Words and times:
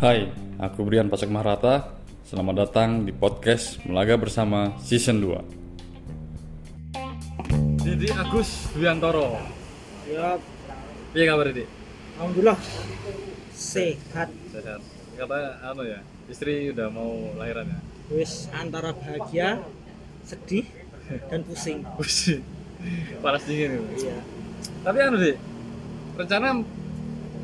Hai, 0.00 0.32
aku 0.56 0.88
Brian 0.88 1.12
Pasek 1.12 1.28
Mahrata. 1.28 1.92
Selamat 2.24 2.64
datang 2.66 3.04
di 3.04 3.12
podcast 3.12 3.76
Melaga 3.84 4.16
Bersama 4.16 4.72
Season 4.80 5.20
2. 5.20 7.84
Didi 7.84 8.08
Agus 8.14 8.70
Wiantoro. 8.76 9.36
Ya, 10.08 10.38
Iya 11.10 11.24
kabar 11.34 11.50
Didi? 11.50 11.64
alhamdulillah 12.20 12.58
sehat. 13.56 14.28
Sehat. 14.52 14.80
Kata 15.16 15.36
apa 15.64 15.82
ya? 15.84 16.00
Istri 16.28 16.72
udah 16.76 16.88
mau 16.92 17.32
lahiran 17.36 17.66
ya? 17.66 17.78
Wis 18.12 18.48
antara 18.52 18.92
bahagia, 18.92 19.60
sedih, 20.24 20.64
dan 21.28 21.40
pusing. 21.44 21.84
Pusing. 21.98 22.42
Panas 23.20 23.44
dingin. 23.44 23.84
Iya. 23.96 24.16
Tapi 24.84 24.98
anu 25.00 25.16
Di, 25.20 25.32
rencana 26.16 26.48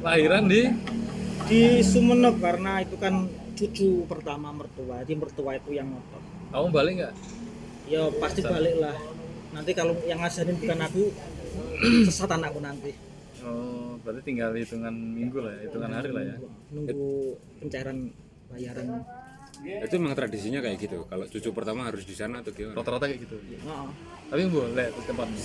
lahiran 0.00 0.48
di 0.48 0.62
Di 1.44 1.84
Sumeneb 1.84 2.40
karena 2.40 2.80
itu 2.80 2.96
kan 2.96 3.28
cucu 3.52 4.08
pertama 4.08 4.48
mertua. 4.56 5.04
Jadi 5.04 5.14
mertua 5.20 5.60
itu 5.60 5.76
yang 5.76 5.92
ngotot. 5.92 6.22
kamu 6.46 6.68
balik 6.72 6.92
nggak? 6.96 7.14
Ya 7.92 8.02
pasti 8.16 8.40
balik 8.40 8.80
lah. 8.80 8.96
Nanti 9.52 9.70
kalau 9.76 9.92
yang 10.08 10.24
ngajarin 10.24 10.56
bukan 10.56 10.78
aku, 10.80 11.02
sesat 12.08 12.32
anakku 12.32 12.60
nanti. 12.64 12.96
Oh, 13.44 14.00
berarti 14.00 14.32
tinggal 14.32 14.50
hitungan 14.56 14.90
minggu 14.90 15.38
lah, 15.38 15.54
ya, 15.54 15.60
hitungan 15.68 15.90
hari 15.92 16.10
lah 16.10 16.22
ya. 16.24 16.36
Nunggu 16.72 17.36
pencairan 17.60 17.96
bayaran. 18.50 18.86
itu 19.66 19.96
memang 19.96 20.12
tradisinya 20.12 20.60
kayak 20.60 20.76
gitu 20.84 21.08
kalau 21.08 21.24
cucu 21.32 21.48
pertama 21.48 21.88
harus 21.88 22.04
di 22.04 22.12
sana 22.12 22.44
atau 22.44 22.52
gimana 22.52 22.76
Rata-rata 22.76 23.08
kayak 23.08 23.24
gitu. 23.24 23.36
Nah, 23.64 23.88
Tapi 24.28 24.42
boleh 24.52 24.92
di 24.92 25.02
tempatmu. 25.08 25.40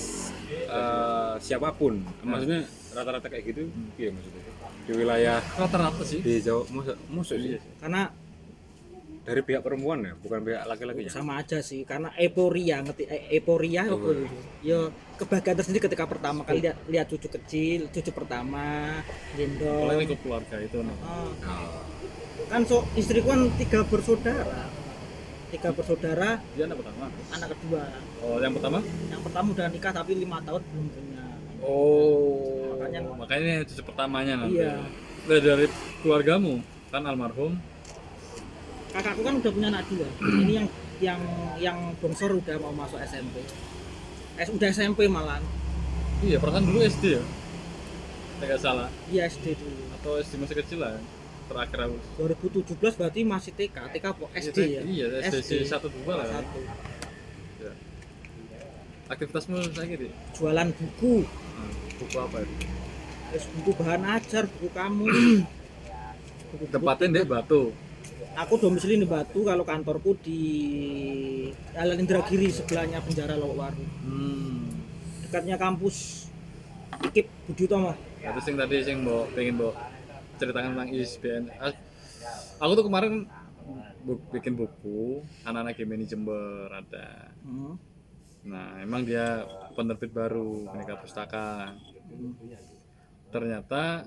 Eh, 0.51 1.33
siapa 1.39 1.71
pun 1.71 2.03
maksudnya 2.19 2.67
rata-rata 2.91 3.27
kayak 3.31 3.43
gitu 3.55 3.71
iya 3.95 4.11
maksudnya 4.11 4.50
di 4.81 4.91
wilayah 4.91 5.39
Rata-rata 5.55 6.01
sih. 6.01 6.19
di 6.19 6.39
Jawa 6.39 6.65
musuh 6.67 6.95
musuh 7.07 7.37
sih. 7.37 7.57
Karena 7.77 8.09
dari 9.21 9.41
pihak 9.41 9.61
perempuan 9.61 10.01
ya 10.01 10.13
bukan 10.15 10.41
pihak 10.41 10.65
laki-lakinya? 10.65 11.11
Sama 11.11 11.37
aja 11.37 11.61
sih 11.61 11.85
karena 11.85 12.09
euforia 12.15 12.81
ngerti? 12.81 13.05
Eh, 13.05 13.21
euforia 13.31 13.85
apa 13.85 14.07
itu 14.11 14.25
ya 14.61 14.89
kebahagiaan 15.15 15.57
tersendiri 15.57 15.85
ketika 15.85 16.09
pertama 16.09 16.41
kali 16.41 16.59
lihat, 16.59 16.77
lihat 16.89 17.05
cucu 17.05 17.29
kecil 17.29 17.85
cucu 17.87 18.09
pertama 18.09 18.97
Kalau 18.97 19.37
gendong 19.37 19.93
ini 19.95 20.05
ke 20.07 20.17
keluarga 20.17 20.55
itu. 20.57 20.77
Ah, 20.99 21.29
Oh, 22.41 22.49
kan 22.49 22.65
so 22.65 22.81
istriku 22.95 23.29
kan 23.29 23.47
tiga 23.55 23.85
bersaudara. 23.85 24.65
Tiga 25.51 25.69
bersaudara 25.69 26.39
Dia 26.51 26.63
anak 26.65 26.79
pertama. 26.79 27.05
anak 27.29 27.47
kedua. 27.53 27.83
Oh, 28.19 28.39
yang 28.39 28.51
pertama? 28.51 28.79
yang 29.07 29.21
pertama 29.21 29.47
udah 29.53 29.67
nikah 29.67 29.91
tapi 29.91 30.11
lima 30.15 30.41
tahun 30.41 30.61
belum 30.65 30.87
punya. 30.89 31.23
Oh. 31.61 32.60
Makanya- 32.81 33.15
Makanya 33.15 33.41
ini 33.53 33.63
cucu 33.63 33.81
pertamanya 33.83 34.33
nanti. 34.37 34.57
Iya. 34.57 34.73
Nah, 35.21 35.39
dari 35.39 35.65
keluargamu 36.01 36.53
kan 36.87 37.03
almarhum. 37.03 37.53
kakakku 38.91 39.21
kan 39.21 39.33
udah 39.37 39.51
punya 39.51 39.67
anak 39.69 39.87
dua 39.87 40.03
ini 40.43 40.53
yang 40.53 40.67
yang 40.99 41.21
yang 41.57 41.77
bongsor 41.97 42.35
udah 42.35 42.59
mau 42.59 42.75
masuk 42.75 42.99
SMP 42.99 43.39
eh, 44.35 44.47
udah 44.49 44.67
SMP 44.69 45.07
malah 45.07 45.39
Iya, 46.19 46.37
perasaan 46.37 46.61
dulu 46.63 46.83
SD 46.83 47.15
ya. 47.15 47.23
Tidak 48.37 48.59
salah. 48.59 48.91
iya 49.07 49.25
SD 49.25 49.55
dulu 49.55 49.81
Atau 49.95 50.11
SD 50.17 50.37
masih 50.37 50.55
kecil 50.55 50.77
lah. 50.77 50.99
Terakhir 51.47 51.79
aku. 51.83 51.97
2017 52.19 52.77
berarti 52.93 53.19
masih 53.23 53.51
TK 53.51 53.77
TK 53.91 54.05
apa 54.07 54.25
SD 54.35 54.57
ya 54.69 54.81
Iya, 54.83 55.05
SD, 55.23 55.63
satu 55.63 55.87
dua 55.87 56.19
lah. 56.19 56.27
satu 56.27 56.59
Ya. 57.57 57.71
Aktivitasmu 59.07 59.55
saya 59.67 59.87
gitu. 59.87 60.07
jualan 60.33 60.67
buku 60.69 61.23
buku 62.01 62.17
apa 62.17 62.37
itu? 62.39 62.53
terus 63.31 63.45
buku 63.53 63.71
bahan 63.73 64.01
ajar 64.11 64.43
buku 64.49 64.67
kamu 64.69 65.05
buku 66.51 66.65
Tempatnya 66.67 67.07
di 67.15 67.23
Batu. 67.23 67.61
aku 68.33 68.53
domisili 68.57 68.95
di 68.95 69.05
Batu 69.05 69.39
kalau 69.41 69.61
kantorku 69.61 70.17
di 70.17 70.41
Jalan 71.71 71.97
Indragiri 71.97 72.49
sebelahnya 72.49 72.99
penjara 72.99 73.35
Lowaru 73.35 73.85
Hmm. 74.01 74.67
dekatnya 75.21 75.55
kampus 75.55 76.27
Ikip 77.01 77.25
Budi 77.45 77.65
Utomo 77.65 77.95
Itu 78.19 78.39
sing 78.41 78.53
tadi 78.53 78.77
sing 78.79 78.99
mau 78.99 79.25
pengen 79.29 79.57
mau 79.57 79.71
ceritakan 80.35 80.73
tentang 80.73 80.89
ISBN. 80.91 81.43
Aku 82.57 82.71
tuh 82.71 82.85
kemarin 82.85 83.25
bu- 83.99 84.21
bikin 84.29 84.53
buku 84.53 85.21
anak-anak 85.41 85.73
game 85.75 85.95
ini 85.95 86.05
Jember 86.05 86.65
ada. 86.67 87.33
Hmm. 87.41 87.77
Nah, 88.43 88.77
emang 88.77 89.01
dia 89.01 89.45
penerbit 89.71 90.09
baru 90.09 90.65
Menika 90.67 90.93
Pustaka. 90.95 91.73
Ternyata 93.31 94.05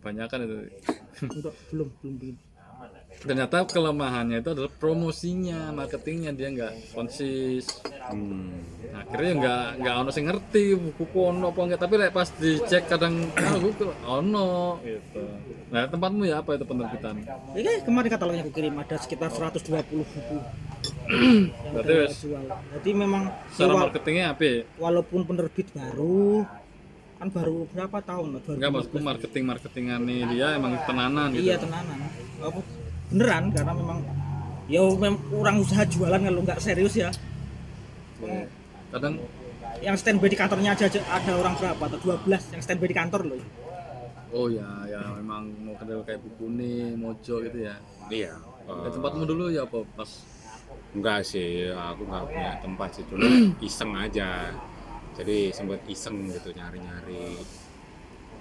kebanyakan 0.00 0.38
itu. 0.46 0.56
Enggak, 1.26 1.54
belum 1.72 1.88
belum 1.98 2.14
belum 2.20 2.36
Ternyata 3.16 3.64
kelemahannya 3.64 4.44
itu 4.44 4.52
adalah 4.52 4.68
promosinya, 4.76 5.72
marketingnya 5.72 6.36
dia 6.36 6.52
nggak 6.52 6.92
konsis. 6.92 7.64
hmm. 8.12 8.52
Nah, 8.92 9.00
akhirnya 9.02 9.32
nggak 9.40 9.66
nggak 9.80 9.94
ono 10.04 10.10
sing 10.12 10.24
ngerti 10.28 10.76
buku 10.76 11.16
ono 11.16 11.48
apa 11.50 11.60
enggak 11.64 11.80
tapi 11.80 11.94
lek 11.96 12.12
pas 12.12 12.28
dicek 12.28 12.84
kadang 12.86 13.32
ah 13.40 13.56
buku 13.56 13.88
ono 14.04 14.78
gitu. 14.84 15.24
Nah, 15.72 15.88
tempatmu 15.88 16.22
ya 16.28 16.44
apa 16.44 16.60
itu 16.60 16.64
penerbitan? 16.68 17.16
ini 17.56 17.82
kemarin 17.82 18.08
katalognya 18.12 18.42
aku 18.44 18.52
kirim 18.52 18.76
ada 18.78 18.96
sekitar 19.00 19.32
120 19.32 19.64
buku 19.96 20.36
yang 21.08 21.72
Berarti 21.72 21.86
udah 21.88 22.02
wes- 22.02 22.20
jual 22.20 22.44
jadi 22.72 22.90
memang 22.92 23.22
Secara 23.48 23.72
ya, 23.72 23.80
marketingnya 23.80 24.24
apa? 24.30 24.42
ya? 24.42 24.56
walaupun 24.76 25.20
penerbit 25.22 25.68
baru 25.70 26.42
kan 27.16 27.28
baru 27.30 27.64
berapa 27.70 27.98
tahun 28.02 28.28
lah 28.28 28.40
Enggak 28.46 28.70
maksudku 28.70 28.98
marketing 29.00 29.44
marketingan 29.46 30.00
nih 30.02 30.20
dia 30.28 30.46
emang 30.52 30.72
tenanan 30.82 31.28
gitu. 31.32 31.42
iya 31.42 31.56
tenanan 31.56 31.96
apa 32.38 32.60
beneran 33.06 33.44
karena 33.48 33.72
memang 33.72 33.98
ya 34.66 34.82
memang 34.82 35.20
kurang 35.26 35.56
usaha 35.58 35.86
jualan 35.86 36.18
kalau 36.18 36.42
nggak 36.42 36.58
serius 36.58 36.94
ya. 36.96 37.08
Kadang 38.88 39.14
yang 39.78 39.94
standby 39.94 40.26
di 40.26 40.34
kantornya 40.34 40.72
aja, 40.72 40.88
aja 40.88 41.00
ada 41.06 41.32
orang 41.34 41.54
berapa 41.54 41.82
atau 41.86 41.98
12 42.24 42.26
yang 42.50 42.60
standby 42.60 42.88
di 42.88 42.96
kantor 42.96 43.22
loh 43.26 43.40
oh 44.28 44.48
ya 44.48 44.66
ya 44.84 45.00
memang 45.14 45.48
mau 45.62 45.76
kenal 45.76 46.02
kayak 46.02 46.18
buku 46.18 46.50
nih 46.50 46.92
mojo 46.94 47.40
gitu 47.40 47.58
ya. 47.62 47.76
iya 48.08 48.34
Ya, 48.66 48.74
Eh, 48.82 48.90
tempatmu 48.90 49.22
dulu 49.22 49.46
ya 49.46 49.62
apa 49.62 49.86
pas 49.94 50.10
enggak 50.96 51.20
sih 51.22 51.68
aku 51.70 52.02
nggak 52.08 52.24
punya 52.26 52.50
tempat 52.64 52.88
sih 52.96 53.04
cuma 53.06 53.28
iseng 53.68 53.92
aja. 53.94 54.50
Jadi 55.16 55.48
sempat 55.52 55.80
iseng 55.88 56.28
gitu 56.28 56.52
nyari-nyari. 56.52 57.40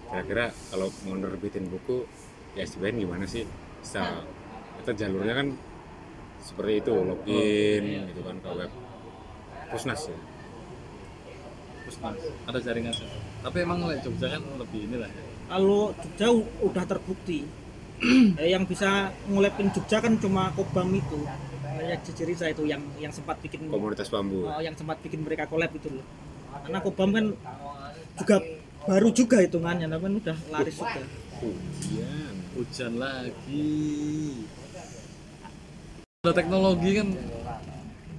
Kira-kira 0.07 0.51
kalau 0.71 0.88
mau 1.07 1.16
nerbitin 1.16 1.67
buku 1.67 2.03
ya 2.55 2.63
SBN 2.63 3.03
gimana 3.03 3.23
sih? 3.27 3.43
Bisa 3.79 4.23
itu 4.79 4.91
jalurnya 4.91 5.33
kan 5.35 5.47
seperti 6.43 6.73
itu 6.83 6.91
login 6.93 7.83
gitu 8.11 8.21
kan 8.23 8.35
ke 8.39 8.49
web. 8.53 8.72
Pusnas 9.72 10.01
ya. 10.07 10.17
Pusmas 11.85 12.17
ada 12.43 12.59
jaringan 12.59 12.93
sih. 12.93 13.07
Tapi 13.39 13.57
emang 13.61 13.85
lek 13.85 14.01
Jogja 14.01 14.27
kan 14.35 14.41
lebih 14.57 14.89
inilah 14.89 15.09
ya. 15.09 15.23
kalau 15.45 15.93
Jogja 16.01 16.27
udah 16.63 16.83
terbukti 16.83 17.45
Eh, 18.35 18.51
yang 18.51 18.67
bisa 18.67 19.07
ngulepin 19.31 19.72
Jogja 19.72 20.03
kan 20.03 20.19
cuma 20.19 20.51
Kobam 20.51 20.91
itu 20.91 21.23
kayak 21.85 22.01
Cicerisa 22.01 22.46
itu 22.50 22.63
yang 22.66 22.81
yang 22.97 23.13
sempat 23.13 23.38
bikin 23.40 23.69
komunitas 23.69 24.09
bambu. 24.09 24.50
Oh, 24.50 24.62
yang 24.62 24.73
sempat 24.73 24.97
bikin 25.06 25.22
mereka 25.22 25.46
collab 25.46 25.72
itu 25.72 25.88
loh. 25.94 26.06
Karena 26.66 26.79
Kobam 26.81 27.09
kan 27.13 27.25
juga 28.18 28.38
baru 28.85 29.09
juga 29.13 29.38
hitungannya 29.41 29.88
tapi 29.90 30.01
kan 30.01 30.13
udah 30.18 30.38
laris 30.50 30.75
juga. 30.78 31.01
Hujan. 31.40 32.34
Hujan 32.57 32.94
lagi. 32.97 33.75
Ada 36.25 36.34
teknologi 36.34 36.91
kan. 36.97 37.09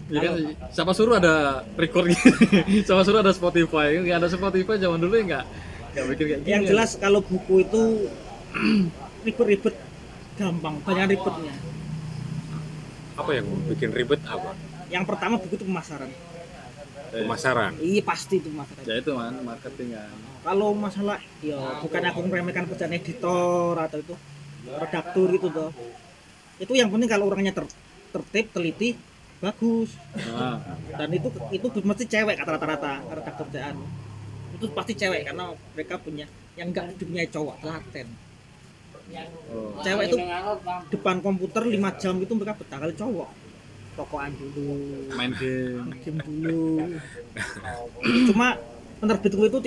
Ya 0.07 0.23
kan, 0.23 0.35
siapa 0.71 0.95
suruh 0.95 1.19
ada 1.19 1.67
record 1.75 2.07
gini, 2.07 2.79
siapa 2.87 3.03
suruh 3.03 3.27
ada 3.27 3.35
Spotify, 3.35 3.99
nggak 3.99 4.23
ada 4.23 4.31
Spotify 4.31 4.79
zaman 4.79 5.03
dulu 5.03 5.19
ya 5.19 5.23
nggak? 5.27 5.45
Nggak 5.91 6.05
bikin 6.15 6.25
kayak 6.31 6.41
gini. 6.47 6.53
yang 6.55 6.63
ya. 6.63 6.69
jelas 6.71 6.91
kalau 6.95 7.19
buku 7.27 7.67
itu 7.67 8.07
ribet-ribet 9.27 9.75
gampang 10.39 10.79
banyak 10.87 11.19
ribetnya 11.19 11.55
apa 13.17 13.31
yang 13.33 13.47
bikin 13.73 13.91
ribet 13.97 14.21
apa? 14.29 14.53
Yang 14.93 15.05
pertama 15.09 15.35
buku 15.41 15.57
itu 15.57 15.67
pemasaran. 15.67 16.11
Eh, 17.17 17.23
pemasaran? 17.25 17.73
Iya 17.81 18.03
pasti 18.05 18.35
itu 18.39 18.49
pemasaran. 18.53 18.83
Ya 18.85 18.95
itu 19.01 19.11
man 19.17 19.35
marketing 19.43 19.89
kan. 19.97 20.17
kalau 20.47 20.71
masalah 20.79 21.19
ya 21.43 21.59
bukan 21.83 22.07
aku 22.07 22.23
meremehkan 22.31 22.71
kerjaan 22.71 22.95
editor 22.95 23.75
atau 23.75 23.99
itu 23.99 24.15
redaktur 24.63 25.27
itu 25.35 25.51
tuh 25.51 25.75
itu 26.63 26.71
yang 26.71 26.87
penting 26.87 27.11
kalau 27.11 27.27
orangnya 27.27 27.51
ter, 27.51 27.67
tertib 28.15 28.55
teliti 28.55 28.95
bagus. 29.43 29.91
Nah, 30.31 30.63
dan 30.95 31.11
itu 31.11 31.29
itu 31.51 31.67
mesti 31.83 32.05
cewek 32.07 32.39
kata 32.39 32.51
rata-rata 32.57 33.03
redaktur 33.11 33.51
kerjaan. 33.51 33.75
Itu 34.55 34.71
pasti 34.71 34.95
cewek 34.95 35.27
karena 35.27 35.51
mereka 35.75 35.99
punya 35.99 36.31
yang 36.55 36.71
enggak 36.71 36.95
punya 36.95 37.27
cowok 37.27 37.59
telaten. 37.61 38.07
Cewek 39.79 40.05
itu 40.09 40.17
depan 40.91 41.17
komputer 41.21 41.63
5 41.63 41.73
jam 41.97 42.15
itu 42.19 42.33
mereka 42.33 42.55
betah 42.55 42.79
kali 42.79 42.95
cowok. 42.95 43.29
Rokokan 43.97 44.33
dulu. 44.37 44.77
Main 45.15 45.33
game. 45.33 45.89
game 46.05 46.19
dulu. 46.21 46.85
Cuma 48.29 48.61
penerbitku 48.99 49.43
itu 49.47 49.59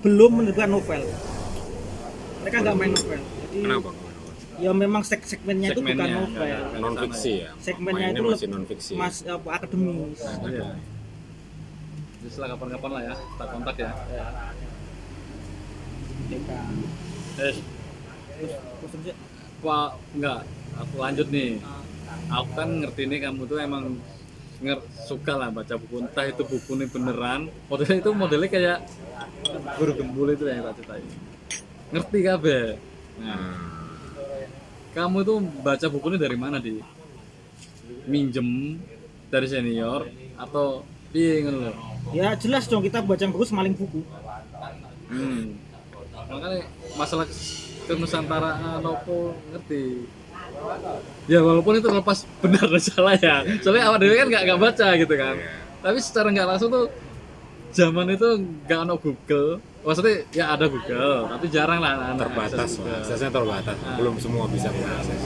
belum 0.00 0.30
menerbitkan 0.42 0.70
novel. 0.70 1.02
Mereka 2.40 2.56
nggak 2.58 2.74
main 2.74 2.90
novel. 2.90 3.20
Jadi 3.20 3.56
kenapa 3.60 3.90
ya 4.60 4.76
memang 4.76 5.00
seg 5.00 5.24
segmennya 5.24 5.72
itu 5.72 5.80
bukan 5.80 5.96
Segmennya, 5.96 6.16
novel. 6.18 6.36
nggak- 6.36 6.60
nggak- 6.60 6.80
non 6.82 6.94
fiksi 6.98 7.32
ya? 7.40 7.50
Segmennya 7.58 8.06
itu 8.10 8.20
masih 8.20 8.28
lebih- 8.36 8.50
non 8.50 8.64
fiksi 8.66 8.92
mas 8.92 9.16
apa 9.24 9.48
akademis. 9.54 10.20
Iya. 10.44 10.68
Jadi 12.20 12.28
setelah 12.28 12.48
kapan-kapan 12.52 12.90
lah 12.90 13.02
ya 13.02 13.14
kita 13.16 13.44
kontak 13.46 13.76
ya. 13.76 13.90
Eh 17.40 17.54
terus 18.40 18.54
terus 18.96 19.16
Pak, 19.60 19.90
enggak, 20.16 20.40
aku 20.80 20.94
lanjut 20.96 21.28
nih. 21.28 21.60
Aku 22.32 22.48
kan 22.56 22.68
ngerti 22.80 23.04
nih 23.04 23.18
kamu 23.28 23.44
tuh 23.44 23.60
emang 23.60 24.00
nger 24.64 24.80
suka 25.04 25.36
lah 25.36 25.52
baca 25.52 25.76
buku. 25.76 26.00
Entah 26.00 26.24
itu 26.24 26.42
buku 26.48 26.80
nih 26.80 26.88
beneran. 26.88 27.52
Modelnya 27.68 28.00
itu 28.00 28.10
modelnya 28.16 28.48
kayak 28.48 28.78
guru 29.76 29.92
gembul 29.96 30.32
itu 30.32 30.48
yang 30.48 30.64
tak 30.64 30.80
ceritain. 30.80 31.06
Ngerti 31.92 32.18
kabe 32.24 32.58
nah 33.20 33.36
Hmm. 33.36 33.52
kamu 34.96 35.28
tuh 35.28 35.44
baca 35.60 35.86
buku 35.92 36.08
ini 36.08 36.16
dari 36.16 36.36
mana 36.40 36.56
di? 36.56 36.80
Minjem 38.08 38.80
dari 39.28 39.44
senior 39.44 40.08
atau 40.40 40.88
piye 41.12 41.44
ngono 41.44 41.68
ya 42.16 42.32
jelas 42.40 42.64
dong 42.64 42.80
kita 42.80 43.04
baca 43.04 43.20
buku 43.28 43.44
semaling 43.44 43.76
buku. 43.76 44.00
Hmm. 45.12 45.52
makanya 46.32 46.64
masalah 46.96 47.26
kenusantaraan 47.88 48.80
nopo 48.82 49.36
ngerti? 49.52 50.04
Ya 51.30 51.40
walaupun 51.40 51.78
itu 51.78 51.88
lepas 51.88 52.26
benar 52.42 52.66
dan 52.68 52.82
salah 52.90 53.16
ya. 53.16 53.46
Soalnya 53.64 53.88
awal 53.88 53.98
dulu 54.02 54.12
kan 54.12 54.28
nggak 54.28 54.42
nggak 54.50 54.60
baca 54.60 54.88
gitu 54.98 55.14
kan. 55.16 55.36
Iya. 55.38 55.52
tapi 55.80 55.96
secara 55.96 56.28
nggak 56.28 56.44
langsung 56.44 56.68
tuh 56.68 56.86
zaman 57.72 58.12
itu 58.12 58.28
nggak 58.68 58.80
ada 58.84 58.94
Google. 59.00 59.50
Maksudnya 59.80 60.16
ya 60.36 60.44
ada 60.52 60.66
Google 60.68 61.24
tapi 61.32 61.46
jarang 61.48 61.80
lah 61.80 61.96
anak-anak 61.96 62.20
terbatas 62.20 62.70
aksesnya 62.76 63.30
terbatas. 63.32 63.76
Nah. 63.80 63.96
belum 63.96 64.14
semua 64.20 64.44
bisa 64.52 64.68
mengakses. 64.68 65.20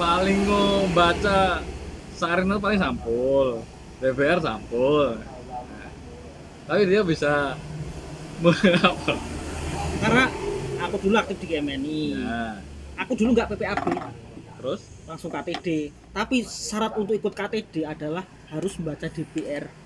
Paling 0.00 0.38
mau 0.48 0.88
baca 0.96 1.60
sehari 2.16 2.48
itu 2.48 2.56
paling 2.56 2.80
sampul. 2.80 3.60
DPR 4.00 4.40
sampul. 4.42 5.14
Nah, 5.20 5.88
tapi 6.66 6.82
dia 6.88 7.04
bisa 7.04 7.54
apa 8.42 9.14
karena 10.02 10.24
aku 10.86 10.96
dulu 11.08 11.14
aktif 11.18 11.36
di 11.42 11.46
GMNI 11.54 12.02
nah, 12.18 12.56
aku 12.98 13.12
dulu 13.14 13.30
nggak 13.36 13.48
PPAB 13.54 13.84
terus? 14.62 14.80
Langsung 15.10 15.30
KTD 15.34 15.90
tapi 16.14 16.46
syarat 16.46 16.94
untuk 16.94 17.18
ikut 17.18 17.34
KTD 17.34 17.86
adalah 17.86 18.22
harus 18.50 18.78
membaca 18.78 19.10
DPR 19.10 19.82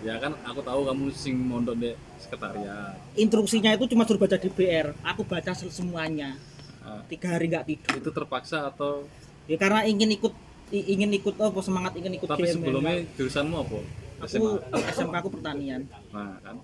ya 0.00 0.16
kan 0.16 0.32
aku 0.44 0.60
tahu 0.64 0.88
kamu 0.88 1.12
sing 1.12 1.36
mondok 1.36 1.76
di 1.76 1.92
sekretariat. 2.20 2.96
Instruksinya 3.16 3.70
itu 3.76 3.84
cuma 3.92 4.08
suruh 4.08 4.20
baca 4.20 4.36
DPR 4.36 4.96
aku 5.04 5.22
baca 5.24 5.52
semuanya. 5.52 6.36
Nah, 6.80 7.04
tiga 7.08 7.36
hari 7.36 7.52
nggak 7.52 7.64
tidur. 7.68 7.92
Itu 8.00 8.10
terpaksa 8.12 8.72
atau? 8.72 9.04
Ya 9.44 9.60
karena 9.60 9.84
ingin 9.84 10.08
ikut 10.16 10.32
ingin 10.70 11.10
ikut 11.18 11.34
apa 11.36 11.60
semangat 11.60 11.92
ingin 11.98 12.16
ikut 12.16 12.28
tapi 12.28 12.46
GMNI. 12.46 12.54
sebelumnya 12.54 12.96
jurusanmu 13.18 13.56
apa? 13.60 13.78
Aku 14.20 14.44
SMA 14.92 15.16
aku 15.20 15.30
pertanian. 15.32 15.82
Nah 16.12 16.36
kan 16.44 16.56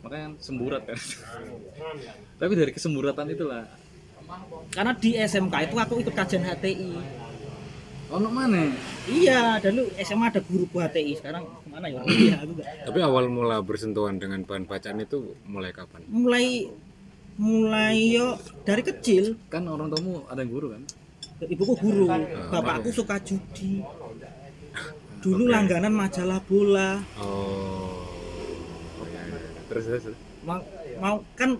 makanya 0.00 0.24
kan 0.30 0.34
semburat 0.40 0.82
kan. 0.84 0.98
Tapi 2.40 2.52
dari 2.56 2.70
kesemburatan 2.72 3.26
itulah. 3.32 3.64
Karena 4.70 4.92
di 4.94 5.18
SMK 5.18 5.54
itu 5.66 5.76
aku 5.76 5.94
ikut 6.02 6.14
kajian 6.14 6.46
HTI 6.46 6.90
ono 8.10 8.28
mana 8.28 8.66
iya 9.06 9.62
dulu 9.62 9.86
SMA 10.02 10.34
ada 10.34 10.42
guru 10.42 10.66
HTI 10.66 11.14
sekarang 11.22 11.46
ke 11.46 11.68
mana 11.70 11.86
ya? 11.86 12.02
Iya 12.02 12.36
aku 12.42 12.52
tapi 12.58 12.98
awal 13.06 13.30
mula 13.30 13.62
bersentuhan 13.62 14.18
dengan 14.18 14.42
bahan 14.42 14.66
bacaan 14.66 14.98
itu 14.98 15.38
mulai 15.46 15.70
kapan? 15.70 16.02
Mulai 16.10 16.66
mulai 17.38 17.96
yo 18.18 18.34
dari 18.66 18.82
kecil. 18.82 19.38
Kan 19.46 19.70
orang 19.70 19.94
tuamu 19.94 20.26
ada 20.26 20.42
yang 20.42 20.50
guru 20.50 20.74
kan? 20.74 20.82
Ibuku 21.40 21.74
guru. 21.78 22.10
Bapakku 22.50 22.90
suka 22.90 23.16
judi. 23.22 23.80
Dulu 25.24 25.48
langganan 25.48 25.94
majalah 25.94 26.42
bola. 26.44 27.00
Oh. 27.20 27.79
Terus 29.70 29.84
terus 29.86 30.18
mau, 30.42 30.58
mau 30.98 31.22
kan 31.38 31.54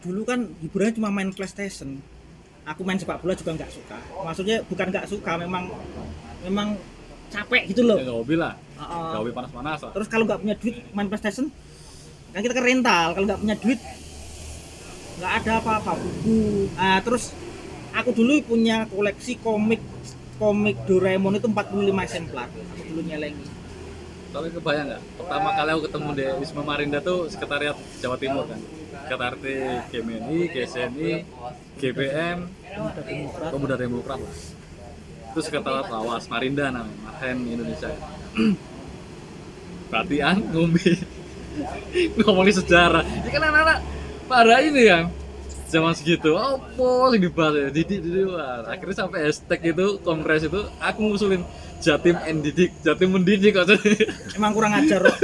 dulu 0.00 0.24
kan 0.24 0.48
hiburannya 0.64 0.96
cuma 0.96 1.12
main 1.12 1.30
PlayStation. 1.30 2.00
Aku 2.62 2.86
main 2.86 2.96
sepak 2.96 3.20
bola 3.20 3.36
juga 3.36 3.54
nggak 3.54 3.70
suka. 3.70 3.98
Maksudnya 4.24 4.64
bukan 4.66 4.86
nggak 4.88 5.06
suka 5.06 5.32
memang 5.36 5.68
memang 6.42 6.78
capek 7.28 7.68
gitu 7.70 7.84
loh. 7.84 7.98
Ya 8.00 8.10
hobi 8.10 8.34
lah. 8.40 8.56
Nggak 8.80 9.20
hobi 9.20 9.32
panas-panas 9.36 9.78
terus 9.92 10.08
kalau 10.08 10.24
nggak 10.24 10.40
punya 10.40 10.54
duit 10.56 10.76
main 10.96 11.06
PlayStation 11.12 11.52
kan 12.32 12.40
kita 12.40 12.54
kan 12.56 12.64
rental. 12.64 13.06
Kalau 13.14 13.26
nggak 13.28 13.40
punya 13.44 13.56
duit 13.60 13.80
nggak 15.20 15.32
ada 15.44 15.52
apa-apa 15.60 15.92
buku. 16.00 16.72
Nah 16.72 16.98
terus 17.04 17.36
aku 17.92 18.10
dulu 18.16 18.40
punya 18.42 18.88
koleksi 18.88 19.36
komik 19.38 19.84
komik 20.40 20.80
Doraemon 20.88 21.38
itu 21.38 21.46
45 21.46 22.06
eksemplar. 22.08 22.48
Aku 22.48 22.82
dulu 22.90 23.00
nyelengi 23.06 23.51
tapi 24.32 24.48
kebayang 24.48 24.86
nggak? 24.88 25.02
Pertama 25.20 25.48
kali 25.52 25.68
aku 25.76 25.82
ketemu 25.86 26.08
di 26.16 26.24
Wisma 26.40 26.62
Marinda 26.64 26.98
tuh 27.04 27.28
sekretariat 27.28 27.76
Jawa 28.00 28.16
Timur 28.16 28.48
kan? 28.48 28.60
Sekretariat 29.04 29.38
GMNI, 29.92 30.38
GSNI, 30.48 31.12
GBM, 31.76 32.38
Pemuda 33.52 33.76
Demokrat 33.76 34.18
lah. 34.24 34.34
Itu 35.32 35.40
sekretariat 35.44 35.86
Lawas 35.92 36.24
Marinda 36.32 36.72
namanya 36.72 36.96
Marhen 37.04 37.38
Indonesia. 37.44 37.92
Perhatian 39.92 40.36
ngombe. 40.48 40.80
Ngomongin 42.16 42.54
sejarah. 42.64 43.04
Ini 43.04 43.28
kan 43.28 43.42
anak-anak 43.44 43.78
pada 44.24 44.56
ini 44.64 44.88
kan 44.88 45.04
zaman 45.72 45.96
segitu 45.96 46.36
apa 46.36 47.16
yang 47.16 47.22
dibahas 47.24 47.56
ya? 47.56 47.68
Didik 47.72 48.00
wah. 48.28 48.60
akhirnya 48.68 48.96
sampai 48.96 49.18
hashtag 49.24 49.72
itu 49.72 49.96
kongres 50.04 50.44
itu 50.44 50.60
aku 50.76 51.00
ngusulin 51.08 51.40
Jatim 51.82 52.16
and 52.22 52.40
Didik 52.46 52.70
Jatim 52.86 53.10
mendidik 53.10 53.58
kok 53.58 53.66
emang 54.38 54.54
kurang 54.54 54.72
ajar 54.78 55.02
loh 55.02 55.16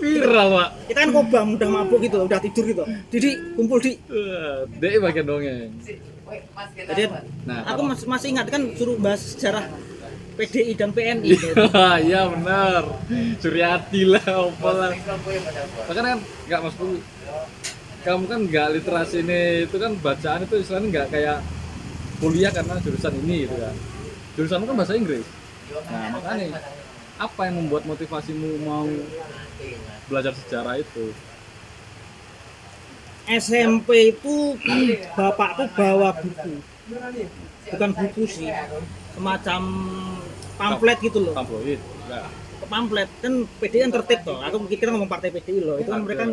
viral 0.00 0.48
pak. 0.54 0.68
Kita 0.90 0.98
kan 1.02 1.10
kobam 1.10 1.46
udah 1.58 1.68
mabuk 1.68 1.98
gitu 2.02 2.16
udah 2.22 2.38
tidur 2.38 2.64
gitu. 2.66 2.82
Didi 3.10 3.30
kumpul 3.58 3.78
di. 3.82 3.98
Wah, 4.08 4.64
dia 4.78 4.98
bagian 5.02 5.26
dongeng. 5.26 5.70
Jadi 6.74 7.02
nah 7.46 7.62
aku 7.70 7.82
masih 7.86 8.06
masih 8.06 8.28
ingat 8.34 8.46
kan 8.50 8.62
suruh 8.74 8.98
bahas 8.98 9.22
sejarah 9.34 9.66
PDI 10.36 10.74
dan 10.76 10.90
PNI 10.92 11.28
gitu. 11.34 11.54
iya 12.06 12.28
benar. 12.30 12.82
Suryati 13.42 14.00
lah 14.06 14.24
apa 14.26 14.70
lah. 14.70 14.90
Makanya 15.86 16.08
kan 16.16 16.20
nggak 16.46 16.60
maksudku 16.62 16.86
kamu 18.06 18.24
kan 18.30 18.40
nggak 18.46 18.68
literasi 18.78 19.16
ini 19.26 19.66
itu 19.66 19.76
kan 19.82 19.98
bacaan 19.98 20.46
itu 20.46 20.54
istilahnya 20.62 20.86
nggak 20.94 21.06
kayak 21.10 21.38
kuliah 22.22 22.54
karena 22.54 22.78
jurusan 22.78 23.14
ini 23.26 23.50
gitu 23.50 23.56
kan. 23.58 23.74
Jurusanmu 24.36 24.64
kan 24.68 24.76
bahasa 24.76 24.94
Inggris 24.94 25.26
nah 25.66 26.06
makanya 26.14 26.62
apa 27.16 27.40
yang 27.48 27.56
membuat 27.64 27.82
motivasimu 27.88 28.50
mau 28.62 28.86
belajar 30.06 30.32
sejarah 30.36 30.78
itu? 30.78 31.10
SMP 33.26 34.14
itu 34.14 34.54
bapakku 35.18 35.66
bawa 35.74 36.14
buku. 36.14 36.62
Bukan 37.72 37.90
buku 37.96 38.22
sih 38.30 38.46
semacam 39.16 39.60
pamflet 40.54 40.98
gitu 41.02 41.18
loh. 41.24 41.34
Tabloid 41.34 41.80
enggak 42.06 42.26
pamflet 42.66 43.08
kan 43.22 43.34
PDI 43.62 43.80
kan 43.88 43.92
tertib 44.00 44.20
toh. 44.26 44.38
Aku 44.42 44.56
kita 44.68 44.90
ngomong 44.92 45.10
partai 45.10 45.30
PDI 45.34 45.60
loh. 45.62 45.76
Itu 45.80 45.90
kan 45.90 46.02
mereka 46.04 46.22
kan 46.26 46.30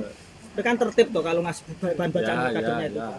mereka 0.54 0.68
kan 0.68 0.78
tertib 0.88 1.08
toh 1.14 1.24
kalau 1.26 1.42
ngasih 1.46 1.64
bahan 1.82 2.12
bacaan 2.14 2.38
ya, 2.38 2.50
kadernya 2.54 2.78
ya, 2.78 2.90
itu. 2.90 3.00
ya. 3.00 3.10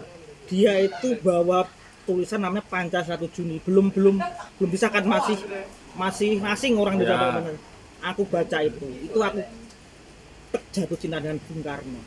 dia 0.45 0.73
itu 0.85 1.07
bawa 1.19 1.65
tulisan 2.05 2.39
namanya 2.39 2.63
Panca 2.69 3.01
1 3.01 3.17
Juni. 3.33 3.57
Belum 3.65 3.89
belum 3.89 4.21
belum 4.61 4.69
bisa 4.69 4.87
kan 4.93 5.03
masih 5.03 5.35
masih 5.95 6.39
asing 6.43 6.75
orang 6.75 6.99
di 6.99 7.05
Ya. 7.07 7.41
Aku 8.13 8.21
baca 8.29 8.57
itu. 8.61 8.85
Itu 9.01 9.17
aku 9.23 9.41
jatuh 10.69 10.97
cinta 10.99 11.17
dengan 11.17 11.41
Bung 11.49 11.61
Karno. 11.65 12.01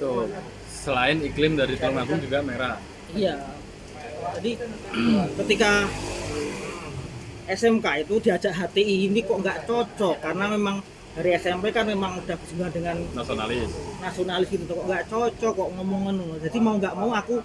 Tuh. 0.00 0.24
Selain 0.70 1.20
iklim 1.20 1.60
dari 1.60 1.76
Tulungagung 1.76 2.24
juga 2.24 2.40
merah. 2.40 2.80
Iya. 3.12 3.36
Jadi 4.40 4.56
ketika 5.44 5.84
SMK 7.50 7.86
itu 8.06 8.14
diajak 8.22 8.54
HTI 8.54 9.12
ini 9.12 9.20
kok 9.20 9.44
nggak 9.44 9.68
cocok? 9.68 10.16
Karena 10.24 10.48
memang 10.48 10.80
dari 11.12 11.36
SMP 11.36 11.74
kan 11.74 11.84
memang 11.84 12.22
udah 12.22 12.36
bersinggungan 12.38 12.72
dengan 12.72 12.96
nasionalis. 13.12 13.70
nasionalis 14.00 14.48
gitu. 14.48 14.64
Kok 14.72 14.86
nggak 14.88 15.04
cocok? 15.10 15.52
Kok 15.52 15.70
ngomongin 15.76 16.16
jadi 16.40 16.58
mau 16.62 16.74
nggak 16.80 16.94
mau 16.96 17.10
aku 17.12 17.42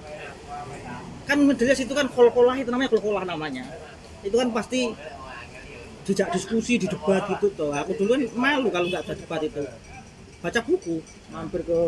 kan 1.25 1.41
medalias 1.41 1.81
itu 1.81 1.89
kan 1.89 2.05
kol-kolah 2.13 2.53
itu 2.55 2.69
namanya 2.69 2.89
kol-kolah 2.93 3.25
namanya. 3.25 3.65
Itu 4.22 4.38
kan 4.38 4.53
pasti 4.53 4.93
dijak 6.06 6.30
diskusi 6.32 6.78
di 6.78 6.88
debat 6.88 7.26
gitu 7.26 7.50
tuh 7.58 7.74
aku 7.74 7.98
dulu 7.98 8.14
kan 8.14 8.22
malu 8.38 8.68
kalau 8.70 8.88
nggak 8.88 9.04
ada 9.10 9.14
debat 9.18 9.42
itu. 9.42 9.62
Baca 10.40 10.60
buku 10.62 11.02
mampir 11.34 11.62
ke 11.66 11.82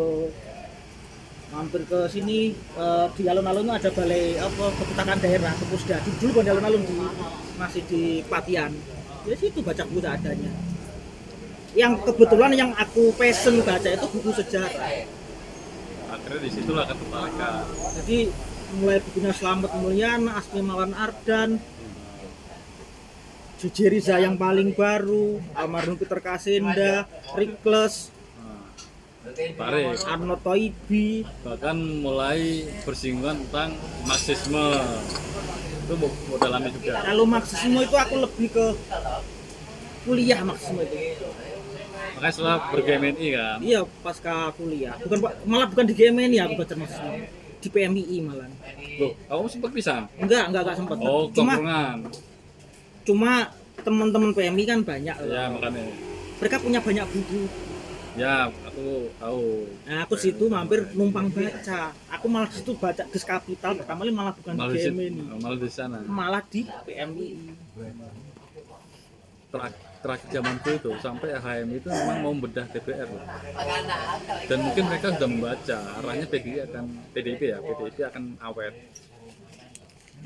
mampir 1.48 1.82
ke 1.86 1.98
sini 2.10 2.52
eh, 2.54 3.06
di 3.14 3.22
alun-alun 3.30 3.70
ada 3.72 3.88
balai 3.94 4.36
apa 4.36 4.64
perpustakaan 4.74 5.18
daerah 5.22 5.54
ke 5.54 5.64
pusda 5.70 5.96
dulu 6.18 6.42
di 6.42 6.50
alun-alun 6.50 6.82
di 6.82 6.98
masih 7.56 7.82
di 7.86 8.02
Patian. 8.26 8.74
Ya 9.24 9.34
situ 9.38 9.62
baca 9.62 9.82
buku 9.86 10.00
seadanya 10.02 10.52
yang 11.76 12.00
kebetulan 12.00 12.52
yang 12.56 12.70
aku 12.74 13.12
pesen 13.14 13.60
baca 13.60 13.86
itu 13.86 14.06
buku 14.08 14.30
sejarah. 14.32 15.04
Akhirnya 16.08 16.40
di 16.40 16.50
situlah 16.50 16.84
ketertarikan 16.88 17.68
jadi 18.00 18.18
mulai 18.82 18.98
bukunya 19.00 19.32
Slamet 19.32 19.72
Mulyana, 19.80 20.30
Asmi 20.40 20.60
Mawan 20.60 20.92
Ardan, 20.96 21.60
Juji 23.58 23.90
Riza 23.90 24.22
yang 24.22 24.38
paling 24.38 24.70
baru, 24.70 25.42
almarhum 25.52 25.98
Peter 25.98 26.22
Kasenda, 26.22 27.10
Rikles, 27.34 28.14
tarik 29.58 29.98
Arno 30.06 30.38
Toibi, 30.38 31.26
bahkan 31.42 31.74
mulai 31.74 32.70
bersinggungan 32.86 33.42
tentang 33.50 33.74
marxisme 34.06 34.62
itu 35.88 35.94
dalami 36.36 36.68
juga 36.70 37.00
kalau 37.00 37.24
Marxisme 37.24 37.80
itu 37.80 37.96
aku 37.96 38.14
lebih 38.20 38.48
ke 38.52 38.66
kuliah 40.04 40.40
Marxisme 40.44 40.84
itu. 40.84 41.28
makanya 42.14 42.32
setelah 42.34 42.56
berGMNI 42.68 43.26
kan 43.32 43.58
Iya, 43.62 43.80
pasca 44.02 44.50
kuliah. 44.52 44.94
Bukan 45.00 45.18
malah 45.46 45.66
bukan 45.70 45.86
di 45.86 45.94
GMN 45.94 46.30
ya 46.30 46.42
aku 46.44 46.60
baca 46.60 46.74
Marxisme. 46.76 47.24
Di 47.58 47.68
PMII 47.72 48.16
malah. 48.22 48.46
loh 48.98 49.12
kamu 49.26 49.46
sempat 49.48 49.70
bisa 49.72 49.94
Enggak, 50.18 50.44
enggak, 50.50 50.62
enggak 50.66 50.76
sempat. 50.76 50.96
oh 51.00 51.24
cuma 51.32 51.54
cuma 53.08 53.48
teman-teman 53.80 54.36
PMI 54.36 54.64
kan 54.68 54.80
banyak 54.84 55.16
ya 55.24 55.48
makanya. 55.48 55.82
Mereka 56.38 56.56
punya 56.60 56.78
banyak 56.78 57.06
buku. 57.08 57.40
Ya 58.18 58.50
aku 58.50 59.08
tahu. 59.16 59.46
Nah 59.86 59.98
aku 60.02 60.14
situ 60.18 60.44
mampir 60.46 60.90
numpang 60.92 61.30
baca. 61.30 61.94
Aku 62.12 62.26
malah 62.26 62.50
situ 62.50 62.74
baca 62.74 63.02
Ges 63.08 63.24
Kapital 63.24 63.78
pertama 63.78 64.02
kali 64.02 64.12
malah 64.12 64.34
bukan 64.34 64.54
malah 64.54 64.74
di 64.74 64.78
di, 64.78 64.84
GMI 64.84 65.06
malah 65.38 65.58
di 65.58 65.70
sana. 65.70 65.98
Malah 66.04 66.42
di 66.46 66.60
PMI 66.66 67.26
Terak- 69.48 69.86
terakhir 69.98 70.28
zamanku 70.30 70.70
itu 70.70 70.90
sampai 71.02 71.34
HM 71.34 71.68
itu 71.74 71.88
memang 71.90 72.18
mau 72.20 72.32
bedah 72.36 72.66
DPR 72.70 73.08
loh. 73.08 73.24
dan 74.46 74.58
mungkin 74.62 74.84
mereka 74.86 75.06
sudah 75.16 75.28
membaca 75.28 75.78
arahnya 75.98 76.26
PDI 76.28 76.58
akan 76.70 76.84
PDIP 77.10 77.42
ya 77.48 77.58
PDIP 77.58 77.98
akan 78.06 78.24
awet 78.38 78.74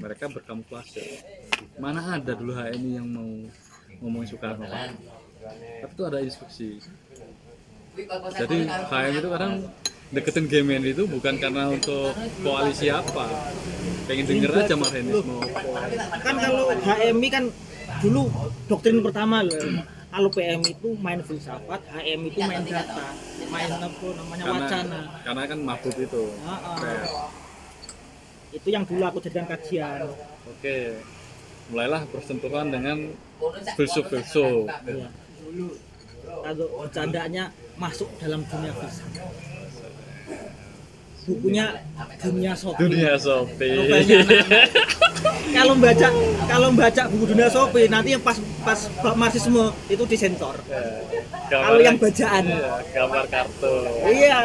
mereka 0.02 0.26
berkamuflase. 0.26 1.23
Mana 1.78 2.18
ada 2.18 2.35
dulu 2.35 2.50
HMI 2.59 2.90
yang 2.99 3.06
mau 3.06 3.30
ngomongin 4.02 4.35
Soekarno 4.35 4.66
tapi 5.82 5.92
itu 5.94 6.02
ada 6.06 6.18
instruksi. 6.23 6.68
Jadi 8.38 8.59
HM 8.66 9.14
itu 9.21 9.28
kadang 9.28 9.52
deketin 10.12 10.44
GMN 10.49 10.82
itu 10.87 11.02
bukan 11.09 11.35
karena 11.37 11.68
untuk 11.73 12.14
koalisi 12.40 12.88
apa. 12.88 13.28
Pengen 14.06 14.26
denger 14.26 14.50
aja 14.66 14.75
marhenisme 14.75 15.38
kan 16.23 16.35
kalau 16.38 16.64
HMI 16.73 17.28
kan 17.30 17.44
dulu 18.00 18.30
doktrin 18.71 19.02
pertama 19.02 19.44
loh. 19.44 19.85
Kalau 20.12 20.28
PM 20.28 20.61
itu 20.61 20.92
main 21.00 21.25
filsafat 21.25 21.80
HM 21.88 22.21
itu 22.28 22.38
main 22.44 22.61
data. 22.68 23.16
Main 23.49 23.71
apa 23.73 24.09
namanya 24.12 24.42
karena 24.44 24.61
wacana. 24.68 25.00
karena 25.25 25.42
kan 25.49 25.59
mabuk 25.64 25.97
itu. 25.97 26.25
Ah, 26.44 26.76
ah. 26.76 27.42
Itu 28.52 28.68
yang 28.68 28.85
dulu 28.85 29.02
aku 29.09 29.18
jadikan 29.25 29.49
kajian. 29.49 30.12
Oke. 30.49 31.00
Mulailah 31.73 32.04
bersentuhan 32.12 32.68
dengan 32.68 33.16
filsuf-filsuf. 33.76 34.68
Iya. 34.87 35.09
kalau 36.42 36.64
bercandanya 36.80 37.52
masuk 37.76 38.09
dalam 38.16 38.40
dunia 38.49 38.73
filsafat 38.73 39.21
bukunya 41.23 41.66
dunia 42.18 42.52
sopi. 42.59 42.78
Dunia 42.82 43.14
sopi. 43.14 43.68
Kalau 45.52 45.76
baca 45.78 46.09
kalau 46.49 46.68
baca 46.75 47.02
buku 47.12 47.25
dunia 47.37 47.49
sopi 47.52 47.87
nanti 47.87 48.16
yang 48.16 48.25
pas 48.25 48.35
pas 48.64 48.80
bab 49.04 49.14
marxisme 49.14 49.71
itu 49.87 50.02
disensor 50.09 50.56
Kalau 51.52 51.78
yang 51.78 52.00
bacaan. 52.00 52.44
Iya, 52.49 52.73
gambar 52.90 53.25
kartu 53.28 53.75
iya. 54.09 54.40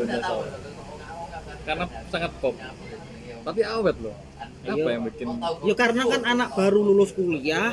Dunia 0.00 0.18
sopi 0.24 0.69
karena 1.62 1.84
sangat 2.08 2.32
pop. 2.38 2.54
Tapi 3.40 3.60
awet 3.62 3.96
loh. 3.98 4.16
Apa 4.60 4.76
Iya. 4.76 4.92
yang 4.92 5.04
bikin 5.08 5.26
ya 5.64 5.74
karena 5.74 6.02
kan 6.04 6.22
anak 6.22 6.48
baru 6.52 6.80
lulus 6.82 7.12
kuliah 7.12 7.72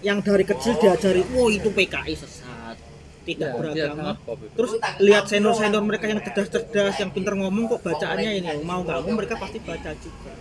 yang 0.00 0.22
dari 0.22 0.42
kecil 0.42 0.78
diajari 0.78 1.26
wah 1.28 1.50
itu 1.50 1.66
PKI 1.68 2.14
sesat 2.14 2.78
tidak 3.20 3.50
Ya, 3.50 3.58
beragama. 3.92 4.14
terus 4.54 4.72
lihat 4.98 5.26
senior-senior 5.26 5.82
mereka 5.82 6.06
yang 6.06 6.22
cerdas-cerdas 6.22 6.96
yang 6.96 7.10
pintar 7.10 7.34
ngomong 7.34 7.66
kok 7.68 7.82
bacaannya 7.82 8.30
ini 8.38 8.62
mau 8.62 8.80
nggak 8.80 8.98
mau 9.02 9.12
mereka 9.12 9.34
pasti 9.36 9.58
baca 9.58 9.90
juga. 9.98 10.32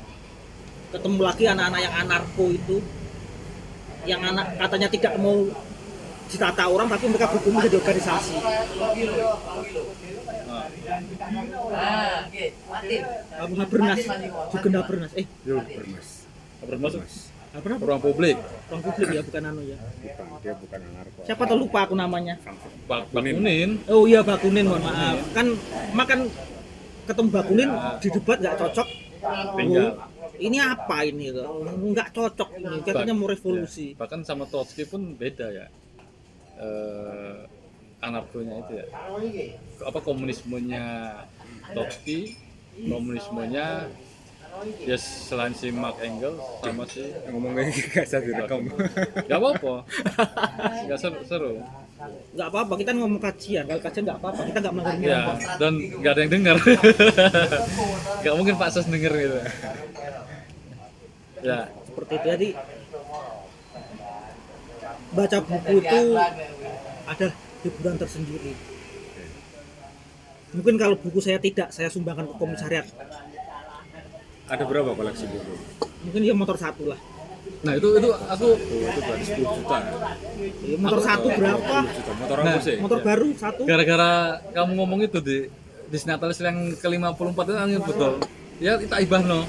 Ketemu 0.90 1.20
lagi 1.20 1.44
anak-anak 1.46 1.82
yang 1.82 1.96
anarko 1.98 2.46
itu 2.50 2.78
yang 4.06 4.22
anak 4.24 4.58
katanya 4.58 4.88
tidak 4.88 5.14
mau 5.18 5.38
ditata 6.30 6.64
orang 6.66 6.88
tapi 6.88 7.10
mereka 7.10 7.28
berkumpul 7.28 7.62
jadi 7.62 7.78
organisasi 7.78 8.34
Nah, 11.70 12.26
Abu 13.40 13.54
Habernas 13.60 14.00
juga 14.52 14.68
Habernas 14.82 15.12
eh. 15.16 15.26
Bermasuk 16.64 17.02
Habernas 17.50 17.80
ruang 17.82 18.02
publik? 18.02 18.38
Orang 18.70 18.82
publik 18.86 19.08
ya 19.10 19.22
bukan 19.26 19.42
anu 19.50 19.62
ya. 19.66 19.78
Bukan, 19.82 20.26
dia 20.46 20.54
bukan 20.54 20.80
anarko. 20.86 21.20
siapa 21.26 21.44
tahu 21.50 21.58
lupa 21.66 21.80
aku 21.90 21.98
namanya? 21.98 22.38
Bak 22.86 23.10
Bakunin. 23.10 23.82
Oh 23.90 24.06
iya 24.06 24.22
Bakunin 24.22 24.70
mohon 24.70 24.86
maaf. 24.86 25.18
Kan 25.34 25.58
makan 25.98 26.30
ketemu 27.10 27.30
Bakunin 27.34 27.70
di 27.98 28.08
debat 28.14 28.38
nggak 28.38 28.58
cocok. 28.58 28.88
tinggal. 29.60 30.00
Oh, 30.00 30.40
ini 30.40 30.58
apa 30.64 30.98
ini 31.04 31.34
tuh? 31.34 31.46
Nggak 31.92 32.10
cocok 32.14 32.50
ini. 32.56 32.78
Katanya 32.86 33.14
mau 33.18 33.28
revolusi. 33.28 33.92
Ya, 33.92 34.00
bahkan 34.00 34.22
sama 34.24 34.48
Trotsky 34.48 34.86
pun 34.88 35.18
beda 35.18 35.50
ya. 35.50 35.68
Eh 36.62 37.59
anarkonya 38.00 38.56
itu 38.64 38.72
ya 38.80 38.86
apa 39.84 40.00
komunismenya 40.00 40.84
Trotsky 41.76 42.40
komunismenya 42.80 43.92
ya 44.82 44.98
selain 44.98 45.54
si 45.56 45.70
Mark 45.72 46.02
Engels 46.04 46.42
sama 46.60 46.84
si 46.90 47.06
Ngomongnya 47.30 47.70
gak 47.70 48.06
bisa 48.10 48.18
direkam. 48.20 48.66
nggak 49.30 49.40
apa-apa 49.40 49.76
nggak 50.90 51.00
seru, 51.00 51.20
seru. 51.24 51.54
Nggak 52.34 52.48
apa-apa. 52.48 52.74
Kita 52.80 52.92
ngomong 52.96 53.22
kajian. 53.22 53.64
Kalau 53.68 53.82
kajian 53.84 54.04
nggak 54.10 54.20
apa-apa. 54.20 54.42
Kita 54.50 54.60
nggak 54.64 54.76
melanggar 54.76 55.08
ya 55.12 55.20
apa. 55.22 55.34
dan 55.62 55.74
nggak 55.80 56.12
ada 56.12 56.22
yang 56.26 56.32
dengar 56.34 56.56
nggak 58.24 58.36
mungkin 58.36 58.56
Pak 58.58 58.70
Sos 58.74 58.88
denger 58.90 59.14
gitu 59.16 59.38
ya 61.44 61.60
Seperti 61.88 62.14
itu. 62.20 62.28
Jadi 62.28 62.50
baca 65.10 65.38
buku 65.42 65.74
itu 65.82 66.02
ada 67.10 67.28
hiburan 67.62 67.96
tersendiri. 67.96 68.54
Mungkin 70.50 70.76
kalau 70.82 70.98
buku 70.98 71.22
saya 71.22 71.38
tidak, 71.38 71.70
saya 71.70 71.94
sumbangkan 71.94 72.26
ke 72.26 72.36
komisariat. 72.36 72.90
Ada 74.50 74.66
berapa 74.66 74.98
koleksi 74.98 75.30
buku? 75.30 75.54
Mungkin 76.10 76.22
dia 76.26 76.34
motor 76.34 76.58
satu 76.58 76.90
lah. 76.90 77.00
nah 77.60 77.76
itu 77.76 77.88
itu 77.92 78.08
aku 78.08 78.48
Oh, 78.56 78.56
itu 78.88 79.00
berarti 79.04 79.26
10 79.26 79.58
juta. 79.58 79.78
Ya, 80.64 80.76
motor 80.80 81.00
satu 81.02 81.28
berapa? 81.28 81.76
10 81.82 81.98
juta. 81.98 82.12
Motor 82.16 82.38
Nah, 82.40 82.54
apa 82.56 82.62
sih? 82.62 82.76
Motor 82.80 83.00
baru 83.04 83.28
satu. 83.36 83.62
gara-gara 83.68 84.12
kamu 84.54 84.72
ngomong 84.80 85.00
itu 85.04 85.20
di 85.20 85.38
di 85.90 85.98
Sinatalis 85.98 86.40
yang 86.40 86.72
ke-54 86.78 87.40
itu 87.42 87.54
angin 87.58 87.82
betul 87.82 88.22
ya 88.62 88.78
kita 88.78 89.02
ibah 89.02 89.26
no 89.26 89.42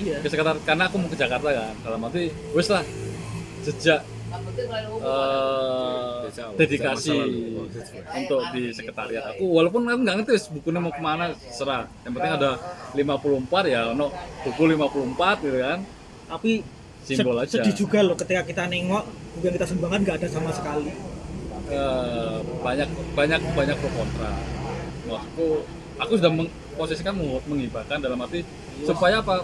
Iya. 0.00 0.18
ke 0.18 0.28
sekitar 0.28 0.56
karena 0.64 0.88
aku 0.88 0.96
mau 0.98 1.06
ke 1.06 1.14
Jakarta 1.14 1.48
kan 1.54 1.74
dalam 1.80 2.00
arti 2.02 2.32
wes 2.50 2.66
lah 2.66 2.82
sejak 3.62 4.00
eh, 4.30 6.18
dedikasi 6.56 7.10
lalu. 7.10 7.66
untuk 8.14 8.40
di 8.54 8.62
sekretariat 8.70 9.24
aku. 9.34 9.44
Walaupun 9.50 9.80
aku 9.86 10.00
nggak 10.06 10.16
ngerti 10.22 10.32
bukunya 10.54 10.80
mau 10.80 10.92
ke 10.94 11.02
mana 11.02 11.34
serah. 11.50 11.90
Yang 12.06 12.12
penting 12.16 12.32
ada 12.38 12.50
54 12.94 13.64
ya 13.66 13.80
no 13.92 14.14
buku 14.46 14.62
54 14.70 15.44
gitu 15.44 15.58
kan. 15.58 15.78
Tapi 16.30 16.52
Simbol 17.00 17.36
aja. 17.40 17.48
sedih 17.48 17.74
juga 17.74 18.04
loh 18.04 18.14
ketika 18.14 18.44
kita 18.44 18.62
nengok 18.68 19.04
buku 19.34 19.44
yang 19.50 19.56
kita 19.56 19.66
sumbangkan 19.66 20.00
nggak 20.06 20.16
ada 20.22 20.28
sama 20.30 20.50
sekali. 20.54 20.92
Eh, 21.70 22.38
banyak 22.62 22.88
banyak 23.14 23.40
banyak 23.54 23.76
pro 23.78 23.90
kontra. 23.94 24.30
Maksudku 25.10 25.48
aku 25.98 26.12
sudah 26.18 26.30
memposisikan 26.30 27.14
meng- 27.18 27.42
menghibahkan 27.50 27.98
dalam 27.98 28.20
arti 28.22 28.46
supaya 28.86 29.18
apa? 29.18 29.42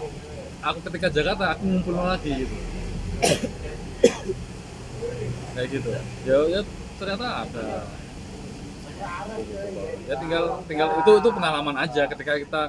Aku 0.57 0.79
ketika 0.89 1.07
Jakarta 1.13 1.53
aku 1.53 1.63
ngumpul 1.69 1.93
lagi 1.95 2.43
gitu 2.43 2.55
kayak 5.57 5.69
gitu. 5.73 5.89
Ya 6.29 6.37
ya 6.53 6.61
ternyata 7.01 7.25
ada. 7.49 7.65
Ya 10.05 10.15
tinggal 10.21 10.43
tinggal 10.69 10.87
itu 11.01 11.11
itu 11.17 11.29
pengalaman 11.33 11.75
aja 11.81 12.03
ketika 12.05 12.31
kita 12.37 12.61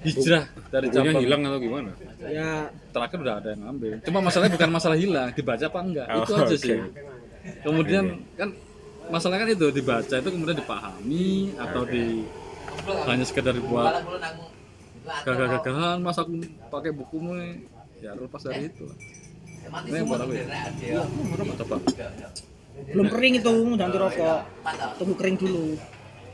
hijrah 0.00 0.44
dari 0.72 0.86
cabang. 0.88 1.20
hilang 1.20 1.40
atau 1.44 1.60
gimana? 1.60 1.90
Ya. 2.24 2.68
Terakhir 2.92 3.18
udah 3.20 3.34
ada 3.40 3.48
yang 3.52 3.62
ngambil 3.68 3.92
cuma 4.04 4.18
masalahnya 4.24 4.52
bukan 4.56 4.70
masalah 4.72 4.96
hilang 4.96 5.28
dibaca 5.32 5.64
apa 5.64 5.80
enggak. 5.80 6.06
Oh, 6.08 6.20
itu 6.24 6.32
aja 6.36 6.44
oke. 6.44 6.56
sih 6.56 6.78
kemudian 7.64 8.04
kan 8.36 8.48
masalahnya 9.08 9.40
kan 9.44 9.50
itu 9.56 9.66
dibaca 9.72 10.14
itu 10.20 10.30
kemudian 10.30 10.56
dipahami 10.60 11.56
atau 11.56 11.82
di 11.88 12.24
hanya 13.08 13.24
sekedar 13.24 13.56
buat 13.64 14.04
gagah-gagahan 15.24 15.98
masa 16.04 16.22
aku 16.24 16.44
pakai 16.68 16.92
bukumu 16.92 17.36
ya 18.00 18.16
lepas 18.16 18.40
dari 18.44 18.68
itu. 18.72 18.88
lah. 18.88 18.96
Ini 19.68 19.96
yang 19.96 20.06
buat 20.08 20.20
aku 20.24 20.32
ya? 20.34 21.02
coba 21.60 21.76
belum 22.90 23.06
kering 23.12 23.34
itu 23.44 23.54
ganti 23.76 23.96
rokok. 24.00 24.40
Tunggu 24.96 25.14
kering 25.18 25.36
dulu. 25.36 25.64